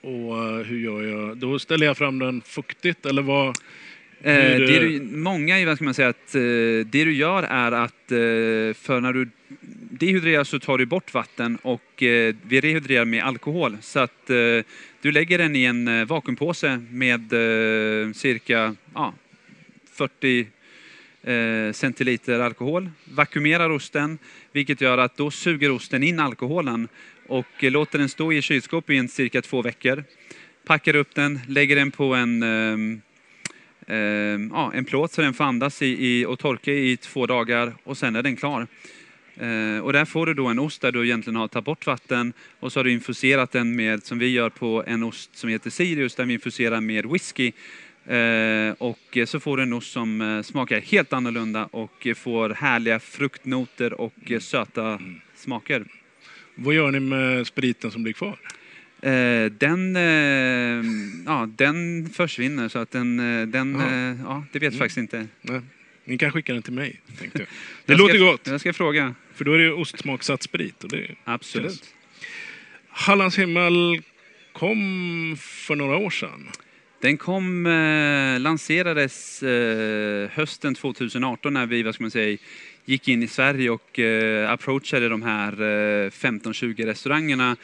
Och 0.00 0.64
hur 0.64 0.78
gör 0.78 1.02
jag? 1.02 1.36
Då 1.36 1.58
ställer 1.58 1.86
jag 1.86 1.96
fram 1.96 2.18
den 2.18 2.42
fuktigt 2.42 3.06
eller 3.06 3.22
vad? 3.22 3.56
Eh, 4.22 4.34
Hur, 4.34 4.66
det 4.66 4.76
eh, 4.76 4.80
du, 4.80 5.00
många, 5.00 5.66
vad 5.66 5.76
ska 5.76 5.84
man 5.84 5.94
säga, 5.94 6.08
att 6.08 6.34
eh, 6.34 6.40
det 6.86 7.04
du 7.04 7.12
gör 7.12 7.42
är 7.42 7.72
att 7.72 8.12
eh, 8.12 8.74
för 8.74 9.00
när 9.00 9.12
du 9.12 9.28
dehydrerar 9.90 10.44
så 10.44 10.58
tar 10.58 10.78
du 10.78 10.86
bort 10.86 11.14
vatten 11.14 11.58
och 11.62 12.02
eh, 12.02 12.34
vi 12.42 12.60
rehydrerar 12.60 13.04
med 13.04 13.24
alkohol. 13.24 13.76
Så 13.80 14.00
att 14.00 14.30
eh, 14.30 14.36
du 15.00 15.12
lägger 15.12 15.38
den 15.38 15.56
i 15.56 15.64
en 15.64 15.88
eh, 15.88 16.04
vakuumpåse 16.04 16.82
med 16.90 17.32
eh, 17.32 18.12
cirka 18.12 18.74
ja, 18.94 19.14
40 19.92 20.46
eh, 21.22 21.72
centiliter 21.72 22.40
alkohol. 22.40 22.90
Vakuumerar 23.04 23.70
osten, 23.70 24.18
vilket 24.52 24.80
gör 24.80 24.98
att 24.98 25.16
då 25.16 25.30
suger 25.30 25.70
osten 25.70 26.02
in 26.02 26.20
alkoholen 26.20 26.88
och 27.26 27.64
eh, 27.64 27.70
låter 27.70 27.98
den 27.98 28.08
stå 28.08 28.32
i 28.32 28.42
kylskåp 28.42 28.90
i 28.90 29.08
cirka 29.08 29.42
två 29.42 29.62
veckor. 29.62 30.04
Packar 30.66 30.96
upp 30.96 31.14
den, 31.14 31.40
lägger 31.48 31.76
den 31.76 31.90
på 31.90 32.14
en 32.14 32.42
ehm, 32.42 33.00
ja, 34.50 34.72
en 34.74 34.84
plåt 34.84 35.12
så 35.12 35.22
den 35.22 35.34
får 35.34 35.44
andas 35.44 35.82
i, 35.82 35.86
i, 35.86 36.26
och 36.26 36.38
torka 36.38 36.72
i 36.72 36.96
två 36.96 37.26
dagar 37.26 37.72
och 37.84 37.98
sen 37.98 38.16
är 38.16 38.22
den 38.22 38.36
klar. 38.36 38.66
Eh, 39.36 39.84
och 39.84 39.92
där 39.92 40.04
får 40.04 40.26
du 40.26 40.34
då 40.34 40.46
en 40.46 40.58
ost 40.58 40.80
där 40.80 40.92
du 40.92 41.04
egentligen 41.04 41.36
har 41.36 41.48
tagit 41.48 41.64
bort 41.64 41.86
vatten 41.86 42.32
och 42.60 42.72
så 42.72 42.78
har 42.78 42.84
du 42.84 42.92
infuserat 42.92 43.52
den 43.52 43.76
med, 43.76 44.04
som 44.04 44.18
vi 44.18 44.28
gör 44.28 44.50
på 44.50 44.84
en 44.86 45.02
ost 45.02 45.36
som 45.36 45.50
heter 45.50 45.70
Sirius, 45.70 46.14
där 46.14 46.24
vi 46.24 46.34
infuserar 46.34 46.80
med 46.80 47.06
whisky. 47.06 47.52
Eh, 48.06 48.74
och 48.78 49.18
så 49.26 49.40
får 49.40 49.56
du 49.56 49.62
en 49.62 49.72
ost 49.72 49.92
som 49.92 50.20
eh, 50.20 50.42
smakar 50.42 50.80
helt 50.80 51.12
annorlunda 51.12 51.68
och 51.70 52.06
får 52.16 52.50
härliga 52.50 53.00
fruktnoter 53.00 54.00
och 54.00 54.30
eh, 54.30 54.38
söta 54.38 55.00
smaker. 55.34 55.84
Vad 56.54 56.74
gör 56.74 56.90
ni 56.90 57.00
med 57.00 57.46
spriten 57.46 57.90
som 57.90 58.02
blir 58.02 58.12
kvar? 58.12 58.38
Eh, 59.12 59.50
den, 59.52 59.96
eh, 59.96 60.84
ja, 61.26 61.48
den 61.56 62.08
försvinner 62.14 62.68
så 62.68 62.78
att 62.78 62.90
den, 62.90 63.40
eh, 63.40 63.46
den 63.46 63.74
Ja. 64.24 64.44
det 64.52 64.58
vet 64.58 64.72
Mm. 64.72 64.78
faktiskt 64.78 64.98
inte. 64.98 65.26
Nej, 65.42 65.60
ni 66.04 66.18
kan 66.18 66.32
skicka 66.32 66.52
den 66.52 66.62
till 66.62 66.72
mig, 66.72 67.00
tänkte 67.18 67.38
jag. 67.38 67.48
Det 67.86 67.92
Jag 67.92 67.98
låter 67.98 68.14
ska, 68.14 68.24
gott, 68.24 68.46
Jag 68.46 68.60
ska 68.60 68.72
fråga. 68.72 69.14
för 69.34 69.44
då 69.44 69.52
är 69.52 69.58
det 69.58 69.72
ostsmaksatt 69.72 70.42
sprit. 70.42 70.84
Och 70.84 70.90
det 70.90 71.06
Absolut. 71.24 71.66
känns- 71.70 71.94
Hallands 72.88 73.38
himmel 73.38 74.02
kom 74.52 75.36
för 75.40 75.76
några 75.76 75.96
år 75.96 76.10
sedan. 76.10 76.48
Den 77.02 77.16
kom, 77.16 77.66
eh, 77.66 78.40
lanserades 78.40 79.42
eh, 79.42 80.28
hösten 80.32 80.74
2018 80.74 81.54
när 81.54 81.66
vi, 81.66 81.82
vad 81.82 81.94
ska 81.94 82.04
man 82.04 82.10
säga, 82.10 82.38
gick 82.84 83.08
in 83.08 83.22
i 83.22 83.28
Sverige 83.28 83.70
och 83.70 83.98
eh, 83.98 84.50
approachade 84.50 85.08
de 85.08 85.22
här 85.22 85.52
eh, 85.52 86.10
15-20 86.10 86.86
restaurangerna. 86.86 87.56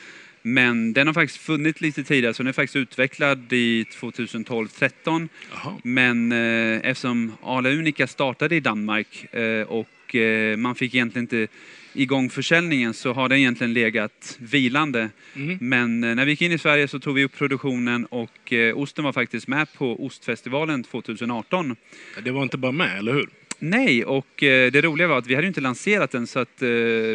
Men 0.43 0.93
den 0.93 1.07
har 1.07 1.15
faktiskt 1.15 1.41
funnits 1.41 1.81
lite 1.81 2.05
tidigare, 2.05 2.35
så 2.35 2.43
den 2.43 2.49
är 2.49 2.53
faktiskt 2.53 2.77
utvecklad 2.77 3.53
i 3.53 3.85
2012-13. 3.85 5.29
Jaha. 5.53 5.77
Men 5.83 6.33
eh, 6.33 6.91
eftersom 6.91 7.33
Arla 7.43 7.71
Unica 7.71 8.07
startade 8.07 8.57
i 8.57 8.61
Danmark 8.61 9.35
eh, 9.35 9.63
och 9.63 10.15
eh, 10.15 10.57
man 10.57 10.75
fick 10.75 10.95
egentligen 10.95 11.25
inte 11.25 11.49
igång 11.95 12.31
försäljningen 12.31 12.95
så 12.95 13.13
har 13.13 13.29
den 13.29 13.39
egentligen 13.39 13.73
legat 13.73 14.37
vilande. 14.39 15.11
Mm. 15.37 15.59
Men 15.61 16.05
eh, 16.05 16.15
när 16.15 16.25
vi 16.25 16.31
gick 16.31 16.43
in 16.43 16.53
i 16.53 16.59
Sverige 16.59 16.89
så 16.89 16.99
tog 16.99 17.15
vi 17.15 17.25
upp 17.25 17.37
produktionen 17.39 18.07
och 18.07 18.53
eh, 18.53 18.79
osten 18.79 19.05
var 19.05 19.13
faktiskt 19.13 19.49
med 19.49 19.73
på 19.73 20.07
Ostfestivalen 20.07 20.85
2018. 20.85 21.77
Det 22.25 22.31
var 22.31 22.43
inte 22.43 22.59
bara 22.59 22.73
med, 22.73 22.99
eller 22.99 23.13
hur? 23.13 23.29
Nej, 23.59 24.05
och 24.05 24.43
eh, 24.43 24.73
det 24.73 24.81
roliga 24.81 25.09
var 25.09 25.19
att 25.19 25.27
vi 25.27 25.35
hade 25.35 25.47
inte 25.47 25.61
lanserat 25.61 26.11
den 26.11 26.27
så 26.27 26.39
att 26.39 26.63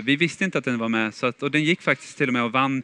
vi 0.03 0.15
visste 0.19 0.43
inte 0.43 0.57
att 0.57 0.65
den 0.65 0.77
var 0.77 0.89
med. 0.89 1.13
Så 1.13 1.25
att, 1.25 1.43
och 1.43 1.51
den 1.51 1.63
gick 1.63 1.81
faktiskt 1.81 2.17
till 2.17 2.27
och 2.27 2.33
med 2.33 2.43
och 2.43 2.51
vann 2.51 2.83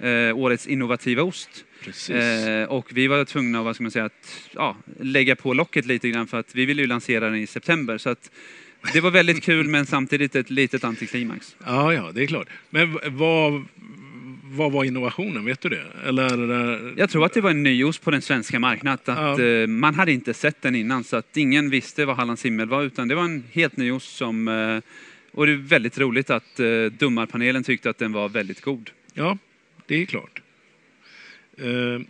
eh, 0.00 0.36
årets 0.38 0.66
innovativa 0.66 1.22
ost. 1.22 1.64
Eh, 2.10 2.68
och 2.68 2.90
vi 2.92 3.06
var 3.06 3.24
tvungna 3.24 3.58
att, 3.58 3.64
vad 3.64 3.74
ska 3.74 3.82
man 3.82 3.90
säga, 3.90 4.04
att, 4.04 4.48
ja, 4.54 4.76
lägga 5.00 5.36
på 5.36 5.54
locket 5.54 5.86
lite 5.86 6.08
grann 6.10 6.26
för 6.26 6.38
att 6.38 6.54
vi 6.54 6.64
ville 6.66 6.82
ju 6.82 6.88
lansera 6.88 7.24
den 7.30 7.34
i 7.38 7.46
september. 7.46 7.98
Så 7.98 8.10
att 8.10 8.30
det 8.92 9.00
var 9.00 9.10
väldigt 9.10 9.42
kul 9.42 9.68
men 9.68 9.86
samtidigt 9.86 10.36
ett 10.36 10.50
litet 10.50 10.84
antiklimax. 10.84 11.56
Ja, 11.66 11.92
ja, 11.94 12.10
det 12.14 12.22
är 12.22 12.26
klart. 12.26 12.48
Men 12.70 12.98
vad, 13.06 13.64
vad 14.44 14.72
var 14.72 14.84
innovationen? 14.84 15.44
Vet 15.44 15.60
du 15.60 15.68
det? 15.68 15.84
Eller, 16.06 16.92
Jag 16.98 17.10
tror 17.10 17.24
att 17.26 17.32
det 17.34 17.40
var 17.40 17.50
en 17.50 17.62
ny 17.62 17.84
ost 17.84 18.02
på 18.02 18.10
den 18.10 18.22
svenska 18.22 18.58
marknaden. 18.58 18.94
Att, 19.18 19.38
Ja. 19.38 19.44
eh, 19.44 19.66
man 19.66 19.94
hade 19.94 20.12
inte 20.12 20.34
sett 20.34 20.62
den 20.62 20.74
innan 20.74 21.04
så 21.04 21.16
att 21.16 21.36
ingen 21.36 21.70
visste 21.70 22.04
vad 22.04 22.16
Hallands 22.16 22.44
himmel 22.44 22.68
var 22.68 22.82
utan 22.82 23.08
det 23.08 23.14
var 23.14 23.24
en 23.24 23.44
helt 23.52 23.76
ny 23.76 23.90
ost 23.92 24.16
som 24.16 24.48
eh, 24.48 24.80
och 25.32 25.46
det 25.46 25.52
är 25.52 25.56
väldigt 25.56 25.98
roligt 25.98 26.30
att 26.30 26.60
eh, 26.60 26.66
domarpanelen 26.98 27.64
tyckte 27.64 27.90
att 27.90 27.98
den 27.98 28.12
var 28.12 28.28
väldigt 28.28 28.60
god. 28.60 28.90
Ja, 29.14 29.38
det 29.86 30.02
är 30.02 30.06
klart. 30.06 30.42
Eh, 31.58 32.00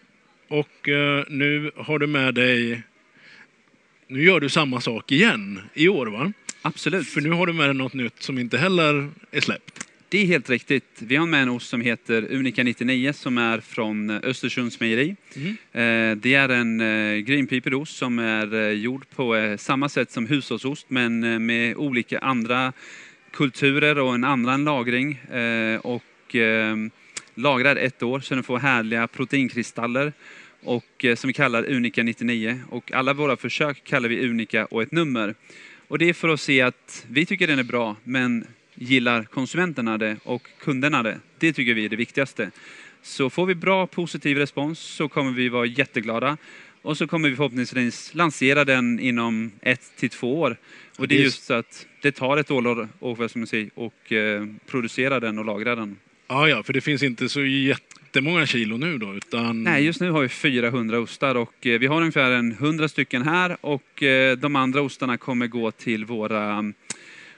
och 0.48 0.88
eh, 0.88 1.24
nu 1.28 1.70
har 1.76 1.98
du 1.98 2.06
med 2.06 2.34
dig... 2.34 2.82
Nu 4.08 4.24
gör 4.24 4.40
du 4.40 4.48
samma 4.48 4.80
sak 4.80 5.12
igen 5.12 5.60
i 5.74 5.88
år, 5.88 6.06
va? 6.06 6.32
Absolut. 6.62 7.08
För 7.08 7.20
nu 7.20 7.30
har 7.30 7.46
du 7.46 7.52
med 7.52 7.68
dig 7.68 7.74
något 7.74 7.94
nytt 7.94 8.22
som 8.22 8.38
inte 8.38 8.58
heller 8.58 9.10
är 9.30 9.40
släppt. 9.40 9.88
Det 10.08 10.18
är 10.18 10.26
helt 10.26 10.50
riktigt. 10.50 10.84
Vi 10.98 11.16
har 11.16 11.26
med 11.26 11.42
en 11.42 11.48
ost 11.48 11.68
som 11.68 11.80
heter 11.80 12.26
Unica 12.30 12.64
99 12.64 13.12
som 13.12 13.38
är 13.38 13.60
från 13.60 14.10
eh, 14.10 14.20
Östersunds 14.22 14.80
mejeri. 14.80 15.16
Mm. 15.36 16.20
Det 16.20 16.34
är 16.34 16.48
en 16.48 16.80
eh, 16.80 17.16
greenpeeper 17.16 17.74
ost 17.74 17.96
som 17.96 18.18
är 18.18 18.70
gjord 18.70 19.04
på 19.14 19.56
samma 19.58 19.88
sätt 19.88 20.10
som 20.10 20.26
hushållsost 20.26 20.86
men 20.88 21.46
med 21.46 21.76
olika 21.76 22.18
andra 22.18 22.72
kulturer 23.32 23.98
och 23.98 24.14
en 24.14 24.24
annan 24.24 24.64
lagring. 24.64 25.20
Och 25.82 26.34
eh, 26.34 26.76
lagrad 27.34 27.78
ett 27.78 28.02
år 28.02 28.20
så 28.20 28.34
den 28.34 28.44
får 28.44 28.58
härliga 28.58 29.06
proteinkristaller 29.06 30.12
och 30.62 31.04
eh, 31.04 31.14
som 31.16 31.28
vi 31.28 31.34
kallar 31.34 31.70
Unica 31.72 32.02
99. 32.02 32.60
Och 32.70 32.92
alla 32.92 33.12
våra 33.12 33.36
försök 33.36 33.84
kallar 33.84 34.08
vi 34.08 34.28
Unica 34.28 34.64
och 34.66 34.82
ett 34.82 34.92
nummer. 34.92 35.34
Och 35.88 35.98
det 35.98 36.08
är 36.08 36.12
för 36.12 36.28
att 36.28 36.40
se 36.40 36.60
att 36.60 37.06
vi 37.10 37.26
tycker 37.26 37.46
den 37.46 37.58
är 37.58 37.62
bra 37.62 37.96
men 38.04 38.46
gillar 38.74 39.22
konsumenterna 39.24 39.98
det 39.98 40.16
och 40.24 40.48
kunderna 40.58 41.02
det. 41.02 41.20
Det 41.38 41.52
tycker 41.52 41.74
vi 41.74 41.84
är 41.84 41.88
det 41.88 41.96
viktigaste. 41.96 42.50
Så 43.02 43.30
får 43.30 43.46
vi 43.46 43.54
bra 43.54 43.86
positiv 43.86 44.36
respons 44.38 44.78
så 44.78 45.08
kommer 45.08 45.30
vi 45.32 45.48
vara 45.48 45.66
jätteglada. 45.66 46.36
Och 46.82 46.96
så 46.98 47.06
kommer 47.06 47.28
vi 47.28 47.36
förhoppningsvis 47.36 48.14
lansera 48.14 48.64
den 48.64 49.00
inom 49.00 49.52
ett 49.60 49.92
till 49.96 50.10
två 50.10 50.40
år. 50.40 50.56
Och 50.98 51.08
det 51.08 51.14
är 51.14 51.18
Det 51.18 51.22
är- 51.22 51.24
just 51.24 51.44
så 51.44 51.54
att 51.54 51.86
det 52.02 52.12
tar 52.12 52.36
ett 52.36 52.50
år 52.50 52.88
och, 52.98 53.18
vad 53.18 53.30
ska 53.30 53.38
man 53.38 53.46
säga, 53.46 53.70
och 53.74 54.12
eh, 54.12 54.46
producera 54.66 55.20
den 55.20 55.38
och 55.38 55.44
lagra 55.44 55.74
den. 55.76 55.96
Ja, 56.26 56.48
ja, 56.48 56.62
för 56.62 56.72
det 56.72 56.80
finns 56.80 57.02
inte 57.02 57.28
så 57.28 57.44
jättemånga 57.44 58.46
kilo 58.46 58.76
nu 58.76 58.98
då, 58.98 59.14
utan... 59.14 59.64
Nej, 59.64 59.84
just 59.84 60.00
nu 60.00 60.10
har 60.10 60.22
vi 60.22 60.28
400 60.28 60.98
ostar 60.98 61.34
och 61.34 61.66
eh, 61.66 61.78
vi 61.78 61.86
har 61.86 62.00
ungefär 62.00 62.30
en 62.30 62.52
100 62.52 62.88
stycken 62.88 63.22
här 63.22 63.56
och 63.60 64.02
eh, 64.02 64.36
de 64.36 64.56
andra 64.56 64.82
ostarna 64.82 65.16
kommer 65.16 65.46
gå 65.46 65.70
till 65.70 66.04
våra 66.04 66.72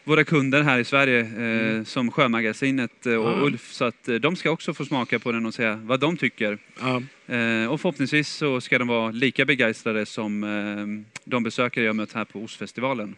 våra 0.04 0.24
kunder 0.24 0.62
här 0.62 0.78
i 0.78 0.84
Sverige 0.84 1.20
eh, 1.20 1.84
som 1.84 2.10
Sjömagasinet 2.10 3.06
och 3.06 3.28
Ah. 3.28 3.40
Ulf 3.40 3.72
så 3.72 3.84
att 3.84 4.08
de 4.20 4.36
ska 4.36 4.50
också 4.50 4.74
få 4.74 4.84
smaka 4.84 5.18
på 5.18 5.32
den 5.32 5.46
och 5.46 5.54
säga 5.54 5.80
vad 5.84 6.00
de 6.00 6.16
tycker. 6.16 6.58
Ja, 6.80 7.02
Eh, 7.28 7.66
och 7.72 7.80
förhoppningsvis 7.80 8.28
så 8.28 8.60
ska 8.60 8.78
de 8.78 8.88
vara 8.88 9.10
lika 9.10 9.44
begeistrade 9.44 10.06
som 10.06 10.44
eh, 10.44 11.14
de 11.24 11.42
besökare 11.42 11.84
jag 11.84 11.96
mött 11.96 12.12
här 12.12 12.24
på 12.24 12.42
Ostfestivalen. 12.42 13.14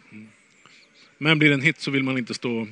men 1.17 1.39
blir 1.39 1.49
det 1.49 1.55
en 1.55 1.61
hit 1.61 1.79
så 1.79 1.91
vill 1.91 2.03
man 2.03 2.17
inte 2.17 2.33
stå... 2.33 2.67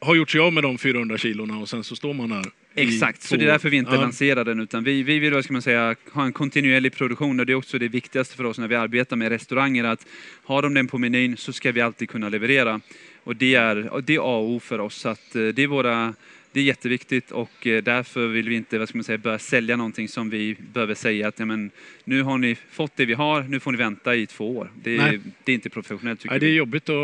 Har 0.00 0.14
gjort 0.14 0.30
sig 0.30 0.40
av 0.40 0.52
med 0.52 0.62
de 0.62 0.78
400 0.78 1.18
kilorna 1.18 1.58
och 1.58 1.68
sen 1.68 1.84
så 1.84 1.96
står 1.96 2.14
man 2.14 2.28
där. 2.28 2.44
i 2.74 2.82
Exakt, 2.82 3.22
så 3.22 3.36
det 3.36 3.44
är 3.44 3.46
därför 3.46 3.70
vi 3.70 3.76
inte 3.76 3.94
Ja. 3.94 4.00
lanserar 4.00 4.44
den 4.44 4.60
utan 4.60 4.84
vi, 4.84 5.02
vi 5.02 5.18
vill 5.18 5.42
ska 5.42 5.52
man 5.52 5.62
säga, 5.62 5.96
ha 6.12 6.24
en 6.24 6.32
kontinuerlig 6.32 6.92
produktion 6.92 7.40
och 7.40 7.46
det 7.46 7.52
är 7.52 7.54
också 7.54 7.78
det 7.78 7.88
viktigaste 7.88 8.36
för 8.36 8.44
oss 8.44 8.58
när 8.58 8.68
vi 8.68 8.74
arbetar 8.74 9.16
med 9.16 9.28
restauranger 9.28 9.84
att 9.84 10.06
har 10.44 10.62
de 10.62 10.74
den 10.74 10.86
på 10.86 10.98
menyn 10.98 11.36
så 11.36 11.52
ska 11.52 11.72
vi 11.72 11.80
alltid 11.80 12.08
kunna 12.08 12.28
leverera. 12.28 12.80
Och 13.24 13.36
det 13.36 13.54
är, 13.54 14.00
det 14.06 14.14
är 14.14 14.18
A 14.18 14.36
och 14.38 14.48
O 14.50 14.60
för 14.60 14.78
oss 14.78 14.94
så 14.94 15.08
att 15.08 15.36
eh, 15.36 15.46
det 15.46 15.62
är 15.62 15.66
våra 15.66 16.14
det 16.52 16.60
är 16.60 16.64
jätteviktigt 16.64 17.30
och 17.30 17.66
eh, 17.66 17.82
därför 17.82 18.26
vill 18.26 18.48
vi 18.48 18.54
inte 18.54 18.78
vad 18.78 18.88
ska 18.88 18.98
man 18.98 19.04
säga, 19.04 19.18
börja 19.18 19.38
sälja 19.38 19.76
någonting 19.76 20.08
som 20.08 20.30
vi 20.30 20.56
behöver 20.72 20.94
säga 20.94 21.28
att 21.28 21.38
ja, 21.38 21.44
men, 21.44 21.70
nu 22.04 22.22
har 22.22 22.38
ni 22.38 22.56
fått 22.70 22.96
det 22.96 23.04
vi 23.04 23.14
har, 23.14 23.42
nu 23.42 23.60
får 23.60 23.72
ni 23.72 23.78
vänta 23.78 24.14
i 24.16 24.26
två 24.26 24.56
år. 24.56 24.70
Det, 24.82 24.96
Nej. 24.96 25.14
är, 25.14 25.20
det 25.44 25.52
är 25.52 25.54
inte 25.54 25.70
professionellt 25.70 26.20
tycker 26.20 26.30
Nej, 26.32 26.40
det 26.40 26.46
är 26.46 26.50
vi. 26.50 26.56
jobbigt 26.56 26.88
att, 26.88 26.96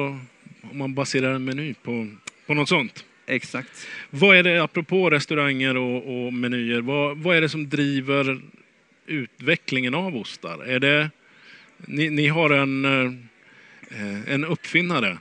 om 0.71 0.79
man 0.79 0.95
baserar 0.95 1.35
en 1.35 1.45
meny 1.45 1.75
på, 1.75 2.09
på 2.51 2.55
något 2.55 2.69
sånt. 2.69 3.05
Exakt. 3.27 3.89
Vad 4.11 4.37
är 4.37 4.43
det, 4.43 4.63
apropå 4.63 5.11
restauranger 5.11 5.77
och, 5.77 5.97
och 5.97 6.33
menyer, 6.33 6.81
vad, 6.81 7.19
vad 7.19 7.37
är 7.37 7.41
det 7.41 7.49
som 7.49 7.69
driver 7.69 8.41
utvecklingen 9.07 9.95
av 9.95 10.17
ostar? 10.17 10.65
Är 10.65 10.81
det, 10.81 11.11
ni, 11.77 12.11
ni 12.11 12.29
har 12.29 12.51
en, 12.51 12.85
eh, 13.91 14.33
en 14.35 14.45
uppfinnare, 14.45 15.19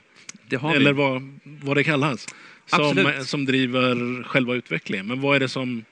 eller 0.50 0.92
vad, 0.92 1.38
vad 1.42 1.76
det 1.76 1.84
kallas, 1.84 2.26
som, 2.66 2.80
Absolut. 2.80 3.26
som 3.26 3.44
driver 3.44 4.22
själva 4.22 4.54
utvecklingen. 4.54 5.06
Men 5.06 5.20
vad 5.20 5.36
är 5.36 5.40
det 5.40 5.48
som 5.48 5.84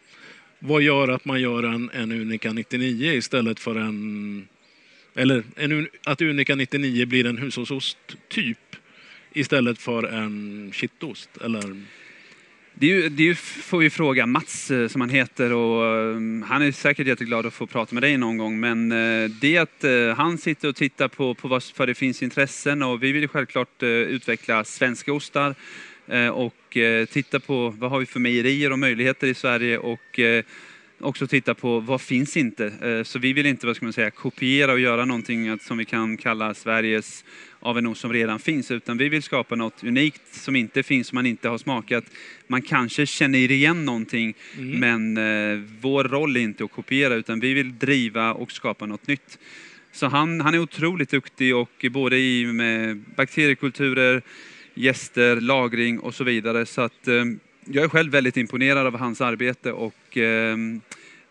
vad 0.59 0.83
gör 0.83 1.09
att 1.09 1.25
man 1.25 1.41
gör 1.41 1.63
en, 1.63 1.91
en 1.95 2.13
Unica 2.13 2.53
99 2.53 3.13
istället 3.13 3.61
för 3.61 3.75
en... 3.77 4.49
Eller 5.15 5.43
en, 5.57 5.89
att 6.05 6.21
Unica 6.21 6.55
99 6.55 7.07
blir 7.07 7.27
en 7.27 7.39
hushållsost 7.39 7.99
typ 8.29 8.59
istället 9.39 9.79
för 9.79 10.03
en 10.03 10.71
kittost? 10.75 11.31
Eller? 11.45 11.83
Det, 12.75 12.87
är 12.91 12.95
ju, 12.95 13.09
det 13.09 13.23
är 13.23 13.27
ju, 13.27 13.35
får 13.35 13.79
vi 13.79 13.91
fråga 13.91 14.27
Mats 14.27 14.71
eh, 14.71 14.89
som 14.89 15.01
han 15.01 15.11
heter 15.11 15.53
och 15.53 15.87
mm, 15.87 16.43
han 16.43 16.63
är 16.63 16.73
säkert 16.73 17.07
jätteglad 17.07 17.47
att 17.47 17.55
få 17.55 17.67
prata 17.67 17.95
med 17.95 18.03
dig 18.03 18.17
någon 18.17 18.39
gång. 18.39 18.61
Men 18.61 18.93
eh, 18.93 19.31
det 19.41 19.59
att 19.59 19.85
eh, 19.85 20.17
han 20.17 20.39
sitter 20.39 20.69
och 20.69 20.77
tittar 20.77 21.09
på, 21.09 21.35
på 21.35 21.49
vad 21.49 21.63
för 21.63 21.87
det 21.87 21.95
finns 21.95 22.23
intressen 22.23 22.83
och 22.83 23.03
vi 23.03 23.13
vill 23.13 23.23
ju 23.23 23.29
självklart 23.29 23.83
utveckla 23.83 24.65
svenska 24.65 25.13
ostar 25.13 25.55
och 26.33 26.77
titta 27.11 27.41
på 27.41 27.75
vad 27.79 27.91
har 27.91 27.99
vi 27.99 28.07
för 28.07 28.21
mejerier 28.21 28.73
och 28.73 28.79
möjligheter 28.79 29.27
i 29.27 29.35
Sverige 29.35 29.79
och 29.79 30.21
också 31.01 31.27
titta 31.27 31.55
på 31.55 31.81
vad 31.81 32.01
finns 32.01 32.37
inte. 32.37 32.67
Eh, 32.67 33.03
Så 33.03 33.19
vi 33.19 33.33
vill 33.33 33.47
inte, 33.47 33.67
vad 33.67 33.77
ska 33.77 33.87
man 33.87 33.93
säga, 33.93 34.11
kopiera 34.11 34.73
och 34.73 34.81
göra 34.81 35.05
någonting 35.05 35.59
som 35.59 35.79
vi 35.79 35.85
kan 35.85 36.17
kalla 36.17 36.55
Sveriges 36.55 37.25
av 37.61 37.95
som 37.95 38.13
redan 38.13 38.39
finns, 38.39 38.71
utan 38.71 38.99
vi 38.99 39.09
vill 39.09 39.23
skapa 39.23 39.55
något 39.57 39.85
unikt 39.85 40.23
som 40.35 40.57
inte 40.57 40.83
finns, 40.83 41.07
som 41.07 41.17
man 41.17 41.27
inte 41.27 41.49
har 41.49 41.59
smakat. 41.59 42.05
Man 42.47 42.63
kanske 42.63 43.07
känner 43.07 43.39
igen 43.39 43.85
någonting, 43.85 44.35
men 44.57 45.17
eh, 45.17 45.63
vår 45.81 46.05
roll 46.05 46.37
är 46.37 46.41
inte 46.41 46.65
att 46.65 46.73
kopiera, 46.73 47.15
utan 47.15 47.41
vi 47.41 47.55
vill 47.55 47.79
driva 47.79 48.33
och 48.33 48.53
skapa 48.53 48.87
något 48.87 49.07
nytt. 49.07 49.39
Så 49.93 50.07
han, 50.07 50.41
han 50.41 50.55
är 50.55 50.59
otroligt 50.59 51.11
duktig 51.11 51.57
och 51.57 51.87
både 51.91 52.19
i 52.19 52.47
med 52.47 52.99
bakteriekulturer, 53.17 54.23
gäster, 54.75 55.41
lagring 55.41 55.99
och 56.01 56.15
så 56.15 56.25
vidare. 56.25 56.67
Så 56.67 56.81
att 56.81 57.09
eh, 57.09 57.25
jag 57.73 57.85
är 57.85 57.89
själv 57.89 58.13
väldigt 58.13 58.37
imponerad 58.37 58.87
av 58.87 58.99
hans 58.99 59.21
arbete 59.21 59.73
och 59.73 60.17
eh, 60.17 60.57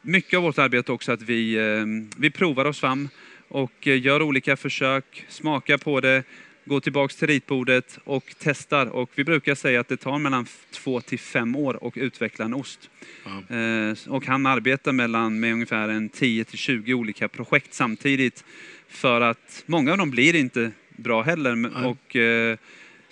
mycket 0.01 0.37
av 0.37 0.43
vårt 0.43 0.57
arbete 0.57 0.91
också 0.91 1.11
att 1.11 1.21
vi, 1.21 1.53
eh, 1.53 1.85
vi 2.17 2.29
provar 2.29 2.65
oss 2.65 2.79
fram 2.79 3.09
och 3.47 3.87
eh, 3.87 4.01
gör 4.01 4.21
olika 4.21 4.57
försök, 4.57 5.25
smakar 5.29 5.77
på 5.77 5.99
det, 5.99 6.23
går 6.65 6.79
tillbaks 6.79 7.15
till 7.15 7.27
ritbordet 7.27 7.99
och 8.03 8.35
testar. 8.39 8.85
Och 8.85 9.09
vi 9.15 9.23
brukar 9.23 9.55
säga 9.55 9.79
att 9.79 9.87
det 9.87 9.97
tar 9.97 10.19
mellan 10.19 10.45
två 10.71 11.01
till 11.01 11.19
fem 11.19 11.55
år 11.55 11.87
att 11.87 11.97
utveckla 11.97 12.45
en 12.45 12.53
ost. 12.53 12.89
Ja. 13.25 13.55
Eh, 13.55 13.95
och 14.07 14.25
han 14.25 14.45
arbetar 14.45 14.91
mellan 14.91 15.39
med 15.39 15.53
ungefär 15.53 15.89
en 15.89 16.09
10 16.09 16.43
till 16.43 16.57
20 16.57 16.93
olika 16.93 17.27
projekt 17.27 17.73
samtidigt 17.73 18.43
för 18.87 19.21
att 19.21 19.63
många 19.65 19.91
av 19.91 19.97
dem 19.97 20.11
blir 20.11 20.35
inte 20.35 20.71
bra 20.89 21.21
heller. 21.21 21.55
Nej. 21.55 21.85
Och, 21.85 22.15
eh, 22.15 22.57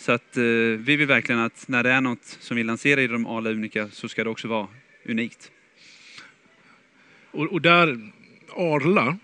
så 0.06 0.12
att 0.12 0.38
eh, 0.38 0.44
vi 0.78 0.96
vill 0.96 1.08
verkligen 1.08 1.42
att 1.42 1.68
när 1.68 1.84
det 1.84 1.90
är 1.92 2.02
något 2.02 2.26
som 2.40 2.58
vi 2.58 2.64
lanserar 2.64 3.02
i 3.02 3.08
de 3.08 3.26
Arla 3.26 3.50
Unica 3.50 3.90
så 3.90 4.10
ska 4.10 4.24
det 4.24 4.30
också 4.30 4.48
vara 4.48 4.68
unikt. 5.06 5.52
Och, 7.32 7.46
och 7.54 7.62
där, 7.62 8.12
Arla, 8.56 9.18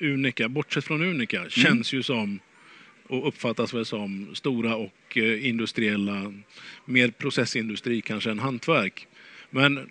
Unica, 0.00 0.48
bortsett 0.48 0.84
från 0.84 1.02
Unica, 1.02 1.38
Mm. 1.38 1.50
känns 1.50 1.92
ju 1.92 2.02
som 2.02 2.38
och 3.08 3.28
uppfattas 3.28 3.74
väl 3.74 3.84
som 3.84 4.34
stora 4.34 4.76
och 4.76 5.16
eh, 5.18 5.46
industriella, 5.46 6.32
mer 6.84 7.08
processindustri 7.10 8.00
kanske 8.00 8.30
än 8.30 8.38
hantverk. 8.38 9.06
Men 9.50 9.88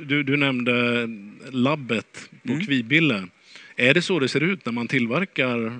du, 0.00 0.22
du 0.22 0.36
nämnde 0.36 1.08
labbet 1.50 2.30
på 2.42 2.52
Mm. 2.52 2.66
Kvibille. 2.66 3.28
Är 3.76 3.94
det 3.94 4.02
så 4.02 4.18
det 4.18 4.28
ser 4.28 4.42
ut 4.42 4.64
när 4.64 4.72
man 4.72 4.88
tillverkar 4.88 5.66
eh, 5.66 5.72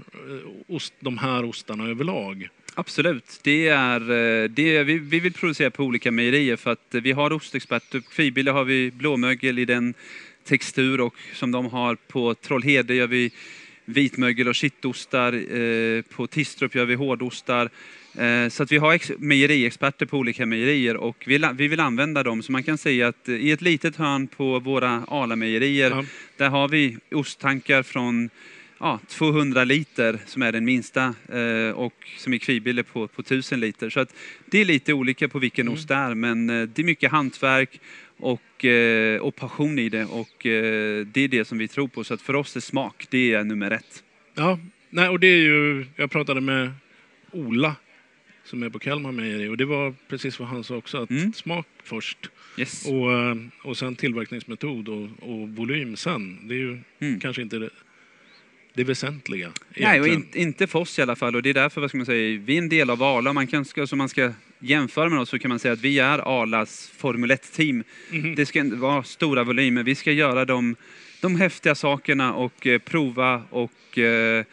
ost, 0.66 0.94
de 1.00 1.18
här 1.18 1.44
ostarna 1.44 1.86
överlag? 1.88 2.48
Absolut. 2.78 3.40
Det 3.42 3.68
är, 3.68 4.00
eh, 4.00 4.48
det 4.48 4.76
är, 4.76 4.84
vi, 4.84 4.98
vi 4.98 5.20
vill 5.20 5.32
producera 5.32 5.70
på 5.70 5.84
olika 5.84 6.10
mejerier 6.10 6.56
för 6.56 6.72
att 6.72 6.94
vi 7.02 7.12
har 7.12 7.32
ostexperter. 7.32 8.00
På 8.00 8.10
Kvibille 8.10 8.50
har 8.50 8.64
vi 8.64 8.90
blåmögel 8.90 9.58
i 9.58 9.64
den 9.64 9.94
textur 10.44 11.00
och 11.00 11.14
som 11.34 11.52
de 11.52 11.66
har 11.66 11.94
på 11.94 12.34
Trollhede 12.34 12.94
gör 12.94 13.06
vi 13.06 13.30
vitmögel 13.84 14.48
och 14.48 14.54
kittostar. 14.54 15.32
Eh, 15.56 16.02
på 16.02 16.26
Tistrup 16.26 16.74
gör 16.74 16.84
vi 16.84 16.94
hårdostar. 16.94 17.70
Eh, 18.18 18.48
så 18.48 18.62
att 18.62 18.72
vi 18.72 18.76
har 18.76 18.92
ex- 18.94 19.12
mejeriexperter 19.18 20.06
på 20.06 20.16
olika 20.18 20.46
mejerier 20.46 20.96
och 20.96 21.24
vi, 21.26 21.44
vi 21.54 21.68
vill 21.68 21.80
använda 21.80 22.22
dem. 22.22 22.42
Så 22.42 22.52
man 22.52 22.62
kan 22.62 22.78
säga 22.78 23.08
att 23.08 23.28
i 23.28 23.50
ett 23.50 23.62
litet 23.62 23.96
hörn 23.96 24.26
på 24.26 24.58
våra 24.58 25.04
Arla-mejerier 25.08 25.90
Ja. 25.90 26.04
där 26.36 26.48
har 26.48 26.68
vi 26.68 26.96
osttankar 27.10 27.82
från 27.82 28.30
ja, 28.80 29.00
200 29.08 29.64
liter 29.64 30.18
som 30.26 30.42
är 30.42 30.52
den 30.52 30.64
minsta 30.64 31.14
eh, 31.28 31.70
och 31.70 31.94
som 32.18 32.32
är 32.34 32.38
Kvibille 32.38 32.82
på, 32.82 33.08
på 33.08 33.20
1000 33.20 33.60
liter. 33.60 33.90
Så 33.90 34.00
att 34.00 34.14
det 34.46 34.58
är 34.58 34.64
lite 34.64 34.92
olika 34.92 35.28
på 35.28 35.38
vilken 35.38 35.68
ost 35.68 35.88
det 35.88 35.94
är 35.94 36.14
men 36.14 36.50
eh, 36.50 36.62
det 36.68 36.82
är 36.82 36.84
mycket 36.86 37.10
hantverk 37.10 37.80
och, 38.16 38.64
eh, 38.64 39.20
och 39.20 39.36
passion 39.36 39.78
i 39.78 39.88
det 39.88 40.04
och 40.04 40.36
det 40.42 41.16
är 41.20 41.28
det 41.28 41.44
som 41.44 41.58
vi 41.58 41.68
tror 41.68 41.88
på. 41.88 42.04
Så 42.04 42.14
att 42.14 42.22
för 42.22 42.34
oss 42.36 42.56
är 42.56 42.60
smak, 42.60 43.06
det 43.10 43.32
är 43.34 43.44
nummer 43.44 43.70
ett. 43.70 44.02
Ja, 44.34 44.58
nej, 44.90 45.08
och 45.08 45.20
det 45.20 45.26
är 45.26 45.36
ju, 45.42 45.86
jag 45.96 46.10
pratade 46.10 46.40
med 46.40 46.70
Ola 47.32 47.76
som 48.44 48.62
är 48.62 48.68
på 48.70 48.78
Kalmar 48.78 49.12
Mejeri 49.12 49.48
och 49.48 49.56
det 49.56 49.64
var 49.64 49.94
precis 50.08 50.38
vad 50.38 50.48
han 50.48 50.64
sa 50.64 50.76
också, 50.76 50.98
att 51.02 51.10
Mm. 51.10 51.32
smak 51.32 51.66
först 51.84 52.18
Yes. 52.58 52.86
och, 52.86 53.70
och 53.70 53.76
sen 53.76 53.96
tillverkningsmetod 53.96 54.88
och, 54.88 55.08
och 55.20 55.48
volym 55.48 55.96
sen. 55.96 56.48
Det 56.48 56.54
är 56.54 56.58
ju 56.58 56.78
Mm. 57.00 57.20
kanske 57.20 57.42
inte 57.42 57.70
det, 58.78 58.84
väsentliga. 58.84 59.52
Nej, 59.76 60.00
och 60.00 60.06
egentligen. 60.06 60.42
in, 60.42 60.48
inte 60.48 60.66
för 60.66 60.78
oss 60.78 60.98
i 60.98 61.02
alla 61.02 61.16
fall. 61.16 61.36
Och 61.36 61.42
det 61.42 61.50
är 61.50 61.54
därför, 61.54 61.80
vad 61.80 61.90
ska 61.90 61.96
man 61.96 62.06
säga, 62.06 62.40
vi 62.44 62.54
är 62.54 62.58
en 62.58 62.68
del 62.68 62.90
av 62.90 63.02
Arla. 63.02 63.32
Man 63.32 63.46
kan, 63.46 63.64
ska, 63.64 63.86
som 63.86 63.98
man 63.98 64.08
ska 64.08 64.32
jämföra 64.58 65.08
med 65.08 65.20
oss 65.20 65.28
så 65.28 65.38
kan 65.38 65.48
man 65.48 65.58
säga 65.58 65.72
att 65.74 65.80
vi 65.80 65.98
är 65.98 66.42
Arlas 66.42 66.90
Formel 66.96 67.30
1-team. 67.30 67.84
Mhm. 68.10 68.34
Det 68.34 68.46
ska 68.46 68.60
inte 68.60 68.76
vara 68.76 69.02
stora 69.02 69.44
volymer. 69.44 69.82
Vi 69.82 69.94
ska 69.94 70.12
göra 70.12 70.44
de, 70.44 70.76
de 71.20 71.36
häftiga 71.36 71.74
sakerna 71.74 72.34
och 72.34 72.66
eh, 72.66 72.78
prova 72.78 73.42
och 73.50 73.98
eh, 73.98 74.44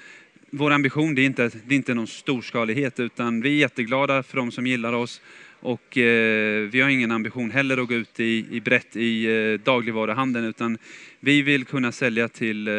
vår 0.50 0.72
ambition 0.72 1.16
det 1.16 1.22
är, 1.22 1.26
inte, 1.26 1.52
det 1.66 1.74
är 1.74 1.78
inte 1.78 1.94
någon 1.94 2.08
storskalighet 2.08 3.00
utan 3.00 3.42
vi 3.42 3.50
är 3.50 3.58
jätteglada 3.58 4.24
för 4.24 4.38
de 4.38 4.52
som 4.52 4.68
gillar 4.68 4.94
oss 4.94 5.22
och 5.66 5.98
eh, 5.98 6.70
vi 6.70 6.82
har 6.82 6.90
ingen 6.90 7.12
ambition 7.12 7.52
heller 7.52 7.78
att 7.78 7.88
gå 7.88 7.94
ut 7.94 8.20
i, 8.20 8.46
i 8.52 8.62
brett 8.62 8.96
i 8.96 9.26
eh, 9.26 9.60
dagligvaruhandeln 9.66 10.46
utan 10.46 10.78
vi 11.20 11.42
vill 11.42 11.66
kunna 11.66 11.92
sälja 11.92 12.28
till 12.28 12.68
eh, 12.68 12.74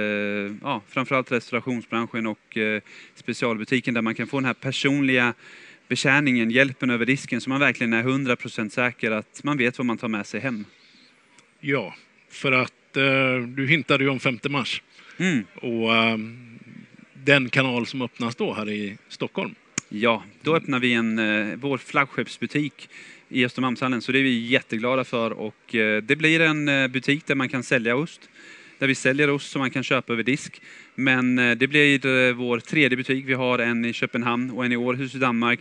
ja, 0.63 0.83
framförallt 0.89 1.33
restaurationsbranschen 1.33 2.27
och 2.27 2.57
eh, 2.57 2.83
specialbutiken 3.15 3.95
där 3.95 4.03
man 4.03 4.15
kan 4.15 4.27
få 4.27 4.37
den 4.37 4.45
här 4.45 4.55
personliga 4.55 5.35
betjäningen, 5.89 6.51
hjälpen 6.51 6.91
över 6.91 7.07
disken 7.07 7.41
så 7.41 7.51
man 7.51 7.61
verkligen 7.61 7.93
är 7.93 8.03
100% 8.03 8.69
säker 8.69 9.11
att 9.11 9.41
man 9.45 9.59
vet 9.59 9.79
vad 9.79 9.87
man 9.87 9.99
tar 9.99 10.09
med 10.09 10.27
sig 10.27 10.41
hem. 10.41 10.65
Ja, 11.61 11.95
för 12.31 12.53
att 12.53 12.97
eh, 12.97 13.49
du 13.57 13.67
hintade 13.67 14.05
ju 14.05 14.11
om 14.11 14.21
5 14.21 14.39
mars 14.49 14.83
Mm. 15.19 15.45
och 15.55 15.97
eh, 15.97 16.19
den 17.13 17.49
kanal 17.49 17.87
som 17.87 18.03
öppnas 18.03 18.37
då 18.37 18.55
här 18.55 18.69
i 18.69 18.99
Stockholm. 19.09 19.55
Ja, 19.89 20.23
då 20.43 20.57
öppnar 20.57 20.81
vi 20.81 20.93
en, 20.93 21.19
eh, 21.19 21.57
vår 21.57 21.79
flaggskeppsbutik 21.79 22.89
i 23.29 23.45
Östermalmshallen 23.45 24.03
så 24.03 24.13
det 24.13 24.19
är 24.19 24.23
vi 24.23 24.39
jätteglada 24.39 25.05
för 25.05 25.31
och 25.31 25.75
eh, 25.75 26.03
det 26.03 26.17
blir 26.17 26.41
en 26.41 26.69
eh, 26.69 26.89
butik 26.89 27.27
där 27.27 27.35
man 27.35 27.49
kan 27.49 27.63
sälja 27.63 27.97
ost. 27.97 28.21
Där 28.79 28.87
vi 28.87 28.95
säljer 28.95 29.31
ost 29.31 29.51
som 29.51 29.59
man 29.59 29.71
kan 29.71 29.83
köpa 29.83 30.13
över 30.13 30.23
disk. 30.23 30.63
Men 30.95 31.37
det 31.37 31.69
blir 31.69 32.33
vår 32.33 32.61
tredje 32.61 32.97
butik. 32.97 33.25
Vi 33.27 33.35
har 33.35 33.59
en 33.59 33.85
i 33.85 33.93
Köpenhamn 33.93 34.51
och 34.51 34.65
en 34.65 34.73
i 34.73 34.77
Århus 34.77 35.15
i 35.15 35.19
Danmark. 35.19 35.61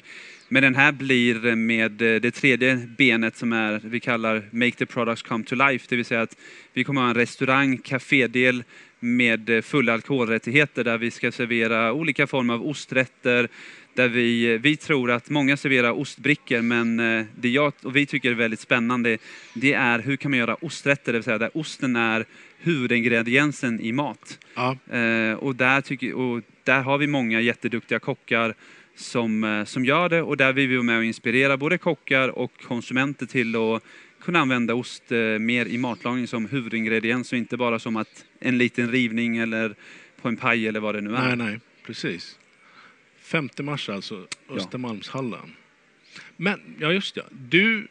Men 0.49 0.63
den 0.63 0.75
här 0.75 0.91
blir 0.91 1.55
med 1.55 1.91
det 1.91 2.31
tredje 2.31 2.75
benet 2.97 3.37
som 3.37 3.53
är, 3.53 3.81
vi 3.83 3.99
kallar 3.99 4.49
Make 4.51 4.71
the 4.71 4.85
products 4.85 5.21
come 5.21 5.43
to 5.43 5.55
life. 5.55 5.85
Det 5.89 5.95
vill 5.95 6.05
säga 6.05 6.21
att 6.21 6.37
vi 6.73 6.83
kommer 6.83 7.01
ha 7.01 7.09
en 7.09 7.15
restaurang, 7.15 7.77
kafédel 7.77 8.63
med 9.05 9.49
eh, 9.49 9.61
fulla 9.61 9.93
alkoholrättigheter 9.93 10.83
där 10.83 10.97
vi 10.97 11.11
ska 11.11 11.31
servera 11.31 11.93
olika 11.93 12.27
former 12.27 12.53
av 12.53 12.67
osträtter, 12.67 13.47
där 13.93 14.07
vi, 14.07 14.57
vi 14.57 14.77
tror 14.77 15.11
att 15.11 15.29
många 15.29 15.57
serverar 15.57 15.91
ostbrickor 15.91 16.61
men 16.61 16.99
eh, 16.99 17.25
det 17.35 17.49
jag 17.49 17.73
och 17.83 17.95
vi 17.95 18.05
tycker 18.05 18.31
är 18.31 18.35
väldigt 18.35 18.59
spännande 18.59 19.17
det 19.53 19.73
är 19.73 19.99
hur 19.99 20.15
kan 20.15 20.31
man 20.31 20.39
göra 20.39 20.55
osträtter, 20.55 21.11
det 21.11 21.17
vill 21.17 21.23
säga 21.23 21.37
där 21.37 21.57
osten 21.57 21.95
är 21.95 22.25
huvudingrediensen 22.57 23.79
i 23.79 23.91
mat. 23.91 24.39
Ja, 24.55 24.77
Eh, 24.95 25.33
och, 25.33 25.55
där 25.55 25.81
tycker, 25.81 26.13
och 26.13 26.41
där 26.63 26.81
har 26.81 26.97
vi 26.97 27.07
många 27.07 27.41
jätteduktiga 27.41 27.99
kockar 27.99 28.53
som, 28.95 29.43
eh, 29.43 29.63
som 29.63 29.85
gör 29.85 30.09
det 30.09 30.21
och 30.21 30.37
där 30.37 30.53
vill 30.53 30.67
vi 30.67 30.75
vara 30.75 30.83
med 30.83 30.97
och 30.97 31.03
inspirera 31.03 31.57
både 31.57 31.77
kockar 31.77 32.29
och 32.29 32.51
konsumenter 32.67 33.25
till 33.25 33.55
att 33.55 33.83
kunna 34.25 34.39
använda 34.39 34.73
ost 34.75 35.11
eh, 35.11 35.17
mer 35.19 35.65
i 35.65 35.77
matlagning 35.77 36.27
som 36.27 36.45
huvudingrediens 36.45 37.31
och 37.31 37.37
inte 37.37 37.57
bara 37.57 37.79
som 37.79 37.95
att 37.95 38.25
en 38.39 38.57
liten 38.57 38.91
rivning 38.91 39.37
eller 39.37 39.75
på 40.21 40.27
en 40.27 40.37
paj 40.37 40.67
eller 40.67 40.79
vad 40.79 40.95
det 40.95 41.01
nu 41.01 41.15
är. 41.15 41.35
nej, 41.35 41.47
nej, 41.47 41.59
precis. 41.85 42.39
5 43.21 43.49
mars 43.59 43.89
alltså, 43.89 44.27
Östermalmshallen. 44.49 45.39
Men, 46.37 46.59
ja 46.79 46.91
just 46.91 47.15
det, 47.15 47.23
du, 47.31 47.87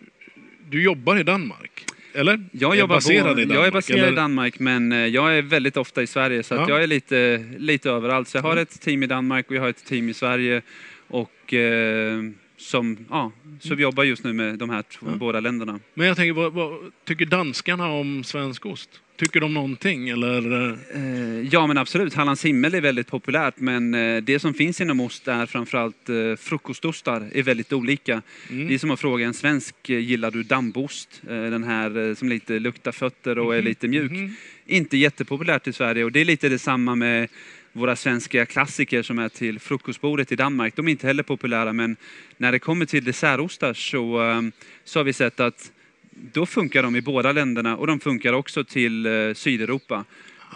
du 0.71 0.83
jobbar 0.83 1.17
i 1.17 1.23
Danmark. 1.23 1.85
eller? 2.15 2.45
Jag, 2.53 2.79
Är 2.79 2.87
baserad 2.87 3.35
på, 3.35 3.41
i 3.41 3.45
Danmark, 3.45 3.57
jag 3.59 3.67
är 3.67 3.71
baserad 3.71 3.99
eller? 4.01 4.13
i 4.13 4.17
Danmark, 4.17 4.59
men 4.59 4.93
eh, 4.93 4.99
jag 4.99 5.39
är 5.39 5.43
väldigt 5.43 5.77
ofta 5.77 6.03
i 6.03 6.07
Sverige, 6.07 6.43
så 6.43 6.55
Ja. 6.55 6.67
jag 6.69 6.83
är 6.83 6.87
lite, 6.87 7.45
lite 7.59 7.91
överallt. 7.91 8.29
Så 8.29 8.37
jag 8.37 8.43
har 8.43 8.53
Mm. 8.53 8.63
ett 8.63 8.81
team 8.81 9.03
i 9.03 9.07
Danmark 9.07 9.51
och 9.51 9.57
jag 9.57 9.61
har 9.63 9.69
ett 9.69 9.85
team 9.85 10.09
i 10.09 10.15
Sverige. 10.15 10.63
Och 11.09 11.55
eh, 11.55 12.23
som, 12.57 12.97
ja, 13.11 13.33
så 13.61 13.75
vi 13.75 13.83
jobbar 13.83 14.05
just 14.05 14.25
nu 14.25 14.33
med 14.33 14.59
de 14.59 14.71
här 14.71 14.83
två, 14.83 15.07
Ja. 15.11 15.17
båda 15.17 15.41
länderna. 15.41 15.81
Men 15.95 16.07
jag 16.07 16.17
tänker, 16.17 16.33
vad, 16.33 16.53
vad 16.53 16.79
tycker 17.05 17.27
danskarna 17.27 17.89
om 17.89 18.25
svensk 18.25 18.67
ost? 18.67 18.91
Tycker 19.17 19.41
de 19.41 19.55
någonting 19.55 20.09
eller? 20.09 20.71
eh, 20.95 21.49
ja 21.53 21.67
men 21.67 21.79
absolut, 21.79 22.15
Hallands 22.15 22.45
himmel 22.45 22.75
är 22.75 22.81
väldigt 22.81 23.07
populärt 23.07 23.55
men 23.59 23.95
eh, 23.95 24.23
det 24.23 24.39
som 24.39 24.55
finns 24.55 24.81
inom 24.81 25.01
ost 25.01 25.29
är 25.29 25.47
framförallt 25.47 26.09
eh, 26.09 26.37
frukostostar 26.39 27.29
är 27.33 27.43
väldigt 27.43 27.73
olika. 27.73 28.23
Mm. 28.51 28.71
Är 28.75 28.79
som 28.79 28.91
att 28.91 29.01
fråga 29.01 29.27
en 29.27 29.35
svensk, 29.35 29.75
gillar 29.89 30.31
du 30.31 30.43
dambost? 30.43 31.23
Den 31.27 31.65
här 31.65 32.15
som 32.15 32.29
lite 32.29 32.59
luktar 32.59 32.93
fötter 32.93 33.39
och 33.39 33.55
är 33.55 33.59
Mhm, 33.59 33.65
lite 33.69 33.89
mjuk. 33.89 34.11
mhm. 34.13 34.35
Inte 34.67 34.97
jättepopulärt 34.97 35.67
i 35.67 35.73
Sverige 35.73 36.05
och 36.05 36.13
det 36.13 36.21
är 36.21 36.25
lite 36.25 36.49
detsamma 36.49 36.95
med 36.95 37.29
våra 37.77 37.97
svenska 37.97 38.47
klassiker 38.47 39.03
som 39.03 39.19
är 39.19 39.29
till 39.29 39.59
frukostbordet 39.61 40.33
i 40.33 40.37
Danmark. 40.37 40.77
De 40.77 40.87
är 40.87 40.91
inte 40.91 41.07
heller 41.07 41.23
populära 41.23 41.73
men 41.73 41.97
när 42.37 42.53
det 42.53 42.59
kommer 42.59 42.87
till 42.87 43.05
dessertostar 43.05 43.75
så, 43.75 44.31
eh, 44.31 44.43
så 44.85 44.99
har 44.99 45.05
vi 45.05 45.13
sett 45.13 45.41
att 45.41 45.73
då 46.11 46.47
funkar 46.47 46.83
de 46.83 46.97
i 46.97 47.03
båda 47.03 47.33
länderna 47.33 47.77
och 47.77 47.87
de 47.87 48.01
funkar 48.01 48.33
också 48.33 48.65
till 48.65 49.07
eh, 49.07 49.35
Sydeuropa. 49.35 50.05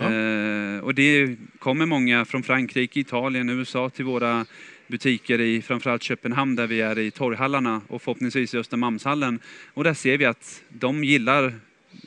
Eh, 0.01 0.85
och 0.85 0.95
det 0.95 1.37
kommer 1.59 1.87
många 1.87 2.25
från 2.25 2.43
Frankrike, 2.43 3.01
Italien, 3.01 3.49
USA 3.49 3.91
till 3.91 4.05
våra 4.05 4.47
butiker 4.87 5.41
i 5.41 5.63
framförallt 5.63 6.03
Köpenhamn 6.03 6.57
där 6.57 6.67
vi 6.67 6.81
är 6.81 6.99
i 6.99 7.11
torghallarna 7.11 7.81
och 7.89 8.03
förhoppningsvis 8.03 8.55
i 8.55 8.59
Östermalmshallen. 8.59 9.41
Och 9.75 9.85
där 9.85 9.95
ser 9.95 10.19
vi 10.19 10.25
att 10.25 10.63
de 10.69 11.05
gillar 11.05 11.55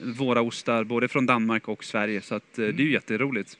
våra 0.01 0.41
ostar 0.41 0.83
både 0.83 1.07
från 1.07 1.25
Danmark 1.25 1.67
och 1.67 1.83
Sverige 1.83 2.21
så 2.21 2.35
att, 2.35 2.59
eh, 2.59 2.67
det 2.67 2.83
är 2.83 2.85
ju 2.85 2.91
jätteroligt. 2.91 3.57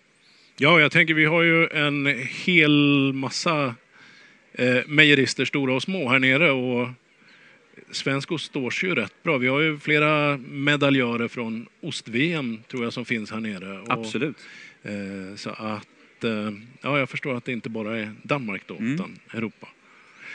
Ja, 0.64 0.80
jag 0.80 0.92
tänker 0.92 1.14
vi 1.14 1.26
har 1.26 1.42
ju 1.42 1.68
en 1.68 2.06
hel 2.46 3.14
massa 3.14 3.76
eh, 4.54 4.78
mejerister, 4.88 5.46
stora 5.46 5.74
och 5.74 5.82
små, 5.84 6.10
här 6.10 6.20
nere. 6.20 6.52
Och 6.52 6.88
svensk 7.92 8.32
ost 8.32 8.46
står 8.46 8.70
sig 8.70 8.90
ju 8.90 8.96
rätt 8.96 9.24
bra. 9.24 9.38
Vi 9.38 9.48
har 9.48 9.60
ju 9.60 9.80
flera 9.80 10.38
medaljörer 10.38 11.28
från 11.28 11.68
ost-VM, 11.82 12.60
tror 12.68 12.84
jag, 12.84 12.94
som 12.94 13.06
finns 13.06 13.32
här 13.32 13.40
nere. 13.40 13.80
Och, 13.80 13.92
Absolut. 13.92 14.36
Eh, 14.84 15.36
så 15.36 15.50
att, 15.50 16.24
eh, 16.24 16.52
ja, 16.82 17.00
jag 17.00 17.10
förstår 17.10 17.38
att 17.38 17.46
det 17.46 17.52
inte 17.52 17.70
bara 17.70 18.00
är 18.00 18.12
Danmark 18.24 18.62
då, 18.66 18.76
Mm. 18.78 18.94
utan 18.94 19.20
Europa. 19.34 19.68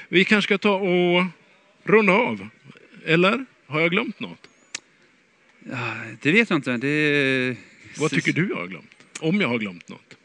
Vi 0.08 0.24
kanske 0.24 0.48
ska 0.48 0.58
ta 0.58 0.74
och 0.74 1.24
runda 1.84 2.12
av. 2.12 2.48
Eller? 3.04 3.44
Har 3.66 3.80
jag 3.80 3.90
glömt 3.90 4.20
något? 4.20 4.48
Ja, 5.70 5.94
det 6.22 6.32
vet 6.32 6.50
jag 6.50 6.58
inte. 6.58 6.76
Det... 6.76 7.56
Vad 7.98 8.10
tycker 8.10 8.32
du 8.32 8.48
jag 8.48 8.56
har 8.56 8.66
glömt? 8.66 8.90
Om 9.20 9.40
jag 9.40 9.48
har 9.48 9.58
glömt 9.58 9.88
något? 9.88 10.15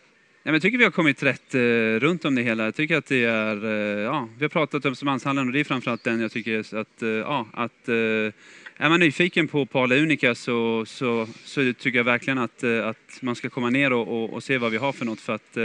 Ja, 0.44 0.52
jag 0.52 0.62
tycker 0.62 0.78
vi 0.78 0.84
har 0.84 0.92
kommit 0.92 1.24
rätt 1.24 1.56
eh, 1.56 1.60
runt 2.00 2.26
om 2.26 2.36
det 2.36 2.42
hela. 2.42 2.64
Jag 2.64 2.76
tycker 2.76 2.98
att 2.98 3.06
det 3.06 3.24
är, 3.24 3.66
eh, 3.66 4.02
ja, 4.02 4.30
vi 4.38 4.44
har 4.44 4.50
pratat 4.50 4.86
om 4.86 4.92
Östermalmshallen 4.92 5.48
och 5.48 5.54
det 5.54 5.60
är 5.60 5.64
framförallt 5.64 6.04
den 6.04 6.20
jag 6.20 6.32
tycker 6.32 6.76
att, 6.76 7.02
eh, 7.02 7.10
ja, 7.10 7.48
att 7.54 7.90
är 8.78 8.90
man 8.90 9.00
nyfiken 9.00 9.48
på 9.48 9.66
Pala 9.66 9.96
Unica 9.96 10.36
så, 10.36 10.86
så, 10.86 11.28
så 11.44 11.74
tycker 11.74 12.00
jag 12.00 12.04
verkligen 12.04 12.38
att, 12.38 12.64
att 12.64 13.22
man 13.22 13.36
ska 13.36 13.50
komma 13.50 13.70
ner 13.70 13.94
och, 13.94 14.08
och, 14.08 14.34
och 14.34 14.44
se 14.44 14.58
vad 14.58 14.72
vi 14.72 14.78
har 14.78 14.92
för 14.92 15.06
något 15.06 15.20
för 15.20 15.34
att 15.34 15.58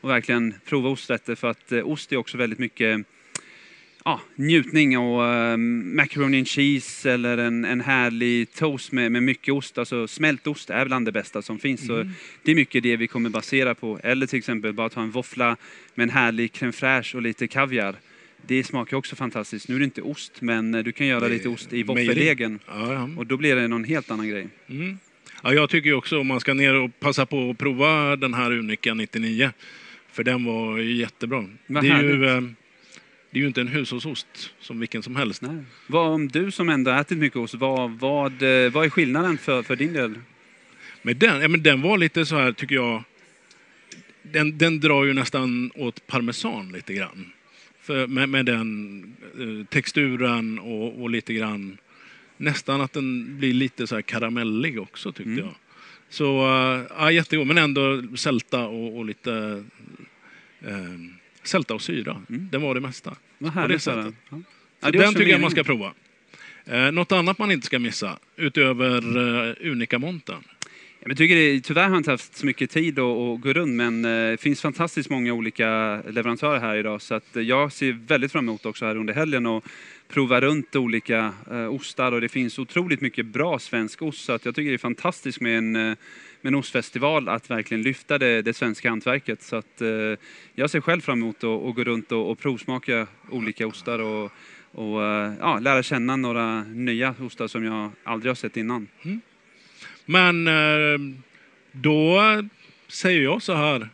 och 0.00 0.10
verkligen 0.10 0.54
prova 0.64 0.88
osträtter 0.88 1.34
för 1.34 1.50
att 1.50 1.72
ost 1.72 2.12
är 2.12 2.16
också 2.16 2.36
väldigt 2.36 2.58
mycket 2.58 3.06
ja, 4.04 4.20
njutning 4.36 4.98
och 4.98 5.22
um, 5.22 5.96
macaroni 5.96 6.38
and 6.38 6.48
cheese 6.48 7.10
eller 7.10 7.38
en, 7.38 7.64
en 7.64 7.80
härlig 7.80 8.52
toast 8.52 8.92
med, 8.92 9.12
med 9.12 9.22
mycket 9.22 9.54
ost. 9.54 9.78
Alltså 9.78 10.08
smältost 10.08 10.70
är 10.70 10.86
bland 10.86 11.06
det 11.06 11.12
bästa 11.12 11.42
som 11.42 11.58
finns. 11.58 11.86
Så 11.86 12.04
det 12.42 12.50
är 12.50 12.54
mycket 12.54 12.82
det 12.82 12.96
vi 12.96 13.06
kommer 13.06 13.30
basera 13.30 13.74
på. 13.74 14.00
Eller 14.02 14.26
till 14.26 14.38
exempel 14.38 14.72
bara 14.72 14.88
ta 14.88 15.02
en 15.02 15.10
våffla 15.10 15.56
med 15.94 16.04
en 16.04 16.10
härlig 16.10 16.52
crème 16.52 16.72
fraîche 16.72 17.14
och 17.14 17.22
lite 17.22 17.48
kaviar. 17.48 17.94
Det 18.46 18.64
smakar 18.64 18.96
också 18.96 19.16
fantastiskt. 19.16 19.68
Nu 19.68 19.74
är 19.74 19.78
det 19.78 19.84
inte 19.84 20.02
ost, 20.02 20.40
men 20.40 20.74
eh, 20.74 20.82
du 20.82 20.92
kan 20.92 21.06
göra 21.06 21.20
Det 21.20 21.28
lite 21.28 21.48
ost 21.48 21.72
i 21.72 21.82
våffeldegen. 21.82 22.58
Ja, 22.66 22.92
ja. 22.92 23.08
Och 23.16 23.26
då 23.26 23.36
blir 23.36 23.56
det 23.56 23.68
någon 23.68 23.84
helt 23.84 24.10
annan 24.10 24.28
grej. 24.28 24.48
Mm. 24.68 24.98
Ja, 25.42 25.54
jag 25.54 25.70
tycker 25.70 25.88
ju 25.88 25.94
också 25.94 26.20
om 26.20 26.26
man 26.26 26.40
ska 26.40 26.54
ner 26.54 26.74
och 26.74 27.00
passa 27.00 27.26
på 27.26 27.50
att 27.50 27.58
prova 27.58 28.16
den 28.16 28.34
här 28.34 28.52
Unica 28.52 28.94
99. 28.94 29.50
För 30.12 30.24
den 30.24 30.44
var 30.44 30.78
ju 30.78 30.92
jättebra. 30.94 31.44
Vad 31.66 31.84
det, 31.84 31.88
är 31.88 32.02
ju, 32.02 32.26
härligt. 32.26 32.44
eh, 32.44 32.50
det 33.30 33.38
är 33.38 33.40
ju 33.40 33.46
inte 33.46 33.60
en 33.60 33.68
hushållsost 33.68 34.50
som 34.60 34.80
vilken 34.80 35.02
som 35.02 35.16
helst. 35.16 35.42
Nej. 35.42 35.56
Vad, 35.86 36.06
om 36.12 36.28
du 36.28 36.50
som 36.50 36.68
ändå 36.68 36.90
ätit 36.90 37.18
mycket 37.18 37.36
ost, 37.36 37.54
vad, 37.54 37.90
vad, 37.90 38.32
eh, 38.42 38.72
vad 38.72 38.84
är 38.84 38.90
skillnaden 38.90 39.38
för, 39.38 39.62
för 39.62 39.76
din 39.76 39.92
del? 39.92 40.14
Men 41.02 41.18
den, 41.18 41.40
ja, 41.40 41.48
men 41.48 41.62
den 41.62 41.82
var 41.82 41.98
lite 41.98 42.26
så 42.26 42.36
här, 42.36 42.52
tycker 42.52 42.74
jag. 42.74 43.04
Den, 44.22 44.58
den 44.58 44.80
drar 44.80 45.04
ju 45.04 45.12
nästan 45.12 45.70
åt 45.74 46.06
parmesan 46.06 46.72
lite 46.72 46.94
grann. 46.94 47.32
För 47.80 48.06
med, 48.06 48.28
med 48.28 48.46
den 48.46 49.02
eh, 49.38 49.66
texturen 49.66 50.58
och, 50.58 51.02
och 51.02 51.10
lite 51.10 51.34
grann 51.34 51.78
nästan 52.36 52.80
att 52.80 52.92
den 52.92 53.38
blir 53.38 53.52
lite 53.52 53.86
så 53.86 53.94
här 53.94 54.02
karamellig 54.02 54.80
också 54.80 55.12
tyckte 55.12 55.30
Mm. 55.30 55.44
jag. 55.44 55.54
Så 56.08 56.46
eh, 56.46 56.82
ja, 56.98 57.10
jättegod, 57.10 57.46
men 57.46 57.58
ändå 57.58 58.02
sälta 58.16 58.66
och, 58.66 58.98
och 58.98 59.04
lite 59.04 59.64
eh, 60.60 61.19
sälta 61.42 61.74
och 61.74 61.82
syra. 61.82 62.22
Mm. 62.28 62.48
Den 62.52 62.62
var 62.62 62.74
det 62.74 62.80
mesta. 62.80 63.16
Vad 63.38 63.68
det 63.68 63.78
sättet. 63.78 64.14
Sara. 64.30 64.42
Ja. 64.80 64.90
Den 64.90 65.14
tycker 65.14 65.30
jag 65.30 65.40
man 65.40 65.50
ska 65.50 65.64
prova. 65.64 65.92
Eh, 66.64 66.92
något 66.92 67.12
annat 67.12 67.38
man 67.38 67.50
inte 67.50 67.66
ska 67.66 67.78
missa 67.78 68.18
utöver 68.36 69.16
uh, 69.18 69.54
Unica-montern? 69.60 70.42
Jag 71.06 71.16
tycker 71.16 71.36
det, 71.36 71.60
tyvärr 71.60 71.82
har 71.82 71.90
jag 71.90 72.00
inte 72.00 72.10
haft 72.10 72.36
så 72.36 72.46
mycket 72.46 72.70
tid 72.70 72.98
att, 72.98 73.04
att 73.04 73.40
gå 73.40 73.52
runt 73.52 73.72
men 73.72 74.04
eh, 74.04 74.30
det 74.30 74.40
finns 74.40 74.60
fantastiskt 74.60 75.10
många 75.10 75.32
olika 75.32 76.02
leverantörer 76.08 76.60
här 76.60 76.76
idag 76.76 77.02
så 77.02 77.14
att 77.14 77.36
eh, 77.36 77.42
jag 77.42 77.72
ser 77.72 77.92
väldigt 77.92 78.32
fram 78.32 78.48
emot 78.48 78.66
också 78.66 78.84
här 78.86 78.96
under 78.96 79.14
helgen 79.14 79.46
och 79.46 79.64
prova 80.10 80.40
runt 80.40 80.76
olika 80.76 81.34
eh, 81.50 81.74
ostar 81.74 82.12
och 82.12 82.20
det 82.20 82.28
finns 82.28 82.58
otroligt 82.58 83.00
mycket 83.00 83.26
bra 83.26 83.58
svensk 83.58 84.02
ost 84.02 84.24
så 84.24 84.32
att 84.32 84.44
jag 84.44 84.54
tycker 84.54 84.70
det 84.70 84.76
är 84.76 84.78
fantastiskt 84.78 85.40
med 85.40 85.58
en, 85.58 85.76
eh, 85.76 85.96
med 86.40 86.50
en 86.50 86.54
ostfestival 86.54 87.28
att 87.28 87.50
verkligen 87.50 87.82
lyfta 87.82 88.18
det, 88.18 88.42
det 88.42 88.54
svenska 88.54 88.88
hantverket 88.88 89.42
så 89.42 89.56
att 89.56 89.80
eh, 89.80 89.88
jag 90.54 90.70
ser 90.70 90.80
själv 90.80 91.00
fram 91.00 91.18
emot 91.18 91.44
att, 91.44 91.44
att 91.44 91.74
gå 91.74 91.84
runt 91.84 92.12
och, 92.12 92.30
och 92.30 92.38
provsmaka 92.38 93.06
olika 93.30 93.66
ostar 93.66 93.98
och, 93.98 94.32
och 94.72 95.04
eh, 95.04 95.32
ja, 95.40 95.58
lära 95.58 95.82
känna 95.82 96.16
några 96.16 96.62
nya 96.62 97.14
ostar 97.20 97.48
som 97.48 97.64
jag 97.64 97.90
aldrig 98.04 98.30
har 98.30 98.34
sett 98.34 98.56
innan. 98.56 98.88
Mm. 99.02 99.20
Men 100.06 100.46
eh, 100.46 101.16
då 101.72 102.20
säger 102.88 103.22
jag 103.22 103.42
så 103.42 103.54
här 103.54 103.88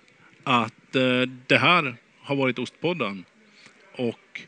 att 0.44 0.96
eh, 0.96 1.22
det 1.46 1.58
här 1.58 1.96
har 2.20 2.36
varit 2.36 2.58
Ostpodden. 2.58 3.24
Och 3.92 4.40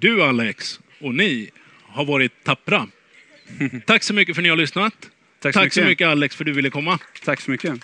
du 0.00 0.22
Alex 0.22 0.80
och 1.00 1.14
ni 1.14 1.50
har 1.82 2.04
varit 2.04 2.44
tappra. 2.44 2.88
Tack 3.86 4.02
så 4.02 4.14
mycket 4.14 4.34
för 4.34 4.42
att 4.42 4.44
ni 4.44 4.48
har 4.48 4.56
lyssnat. 4.56 4.94
Tack 5.40 5.54
Tack 5.54 5.72
så 5.72 5.74
så 5.74 5.80
mycket. 5.80 5.90
mycket 5.90 6.08
Alex 6.08 6.36
för 6.36 6.44
att 6.44 6.46
du 6.46 6.52
ville 6.52 6.70
komma. 6.70 6.98
Tack 7.24 7.40
så 7.40 7.50
mycket. 7.50 7.74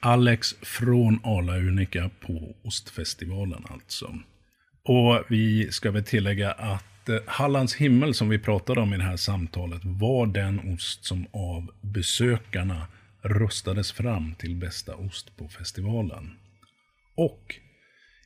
Alex 0.00 0.54
från 0.62 1.20
Arla 1.24 1.56
Unica 1.56 2.10
på 2.20 2.54
Ostfestivalen 2.62 3.64
alltså. 3.70 4.18
Och 4.82 5.24
vi 5.28 5.72
ska 5.72 5.90
väl 5.90 6.04
tillägga 6.04 6.52
att 6.52 7.08
eh, 7.08 7.16
Hallands 7.26 7.74
himmel 7.74 8.14
som 8.14 8.28
vi 8.28 8.38
pratade 8.38 8.80
om 8.80 8.94
i 8.94 8.96
det 8.96 9.02
här 9.02 9.16
samtalet 9.16 9.80
var 9.84 10.26
den 10.26 10.74
ost 10.74 11.04
som 11.04 11.26
av 11.32 11.70
besökarna 11.80 12.86
röstades 13.22 13.92
fram 13.92 14.34
till 14.34 14.56
bästa 14.56 14.94
ost 14.94 15.36
på 15.36 15.48
festivalen. 15.48 16.30
Och 17.14 17.54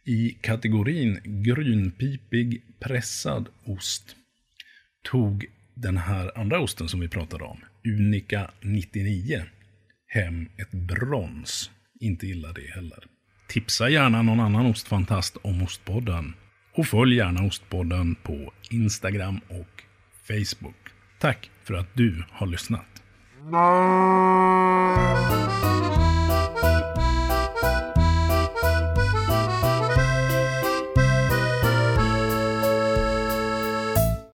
i 0.04 0.36
kategorin 0.40 1.20
grynpipig 1.24 2.62
pressad 2.80 3.48
ost 3.64 4.16
tog 5.04 5.46
den 5.74 5.96
här 5.96 6.38
andra 6.38 6.60
osten 6.60 6.88
som 6.88 7.00
vi 7.00 7.08
pratade 7.08 7.44
om, 7.44 7.60
Unica 7.84 8.50
99, 8.60 9.42
hem 10.06 10.48
ett 10.56 10.70
brons. 10.70 11.70
Inte 12.00 12.26
illa 12.26 12.52
det 12.52 12.70
heller. 12.74 13.04
Tipsa 13.48 13.88
gärna 13.88 14.22
någon 14.22 14.40
annan 14.40 14.66
ostfantast 14.66 15.36
om 15.42 15.62
Ostpodden. 15.62 16.34
Och 16.74 16.86
följ 16.86 17.16
gärna 17.16 17.46
Ostpodden 17.46 18.14
på 18.14 18.52
Instagram 18.70 19.40
och 19.48 19.82
Facebook. 20.22 20.88
Tack 21.18 21.50
för 21.64 21.74
att 21.74 21.94
du 21.94 22.24
har 22.30 22.46
lyssnat. 22.46 23.02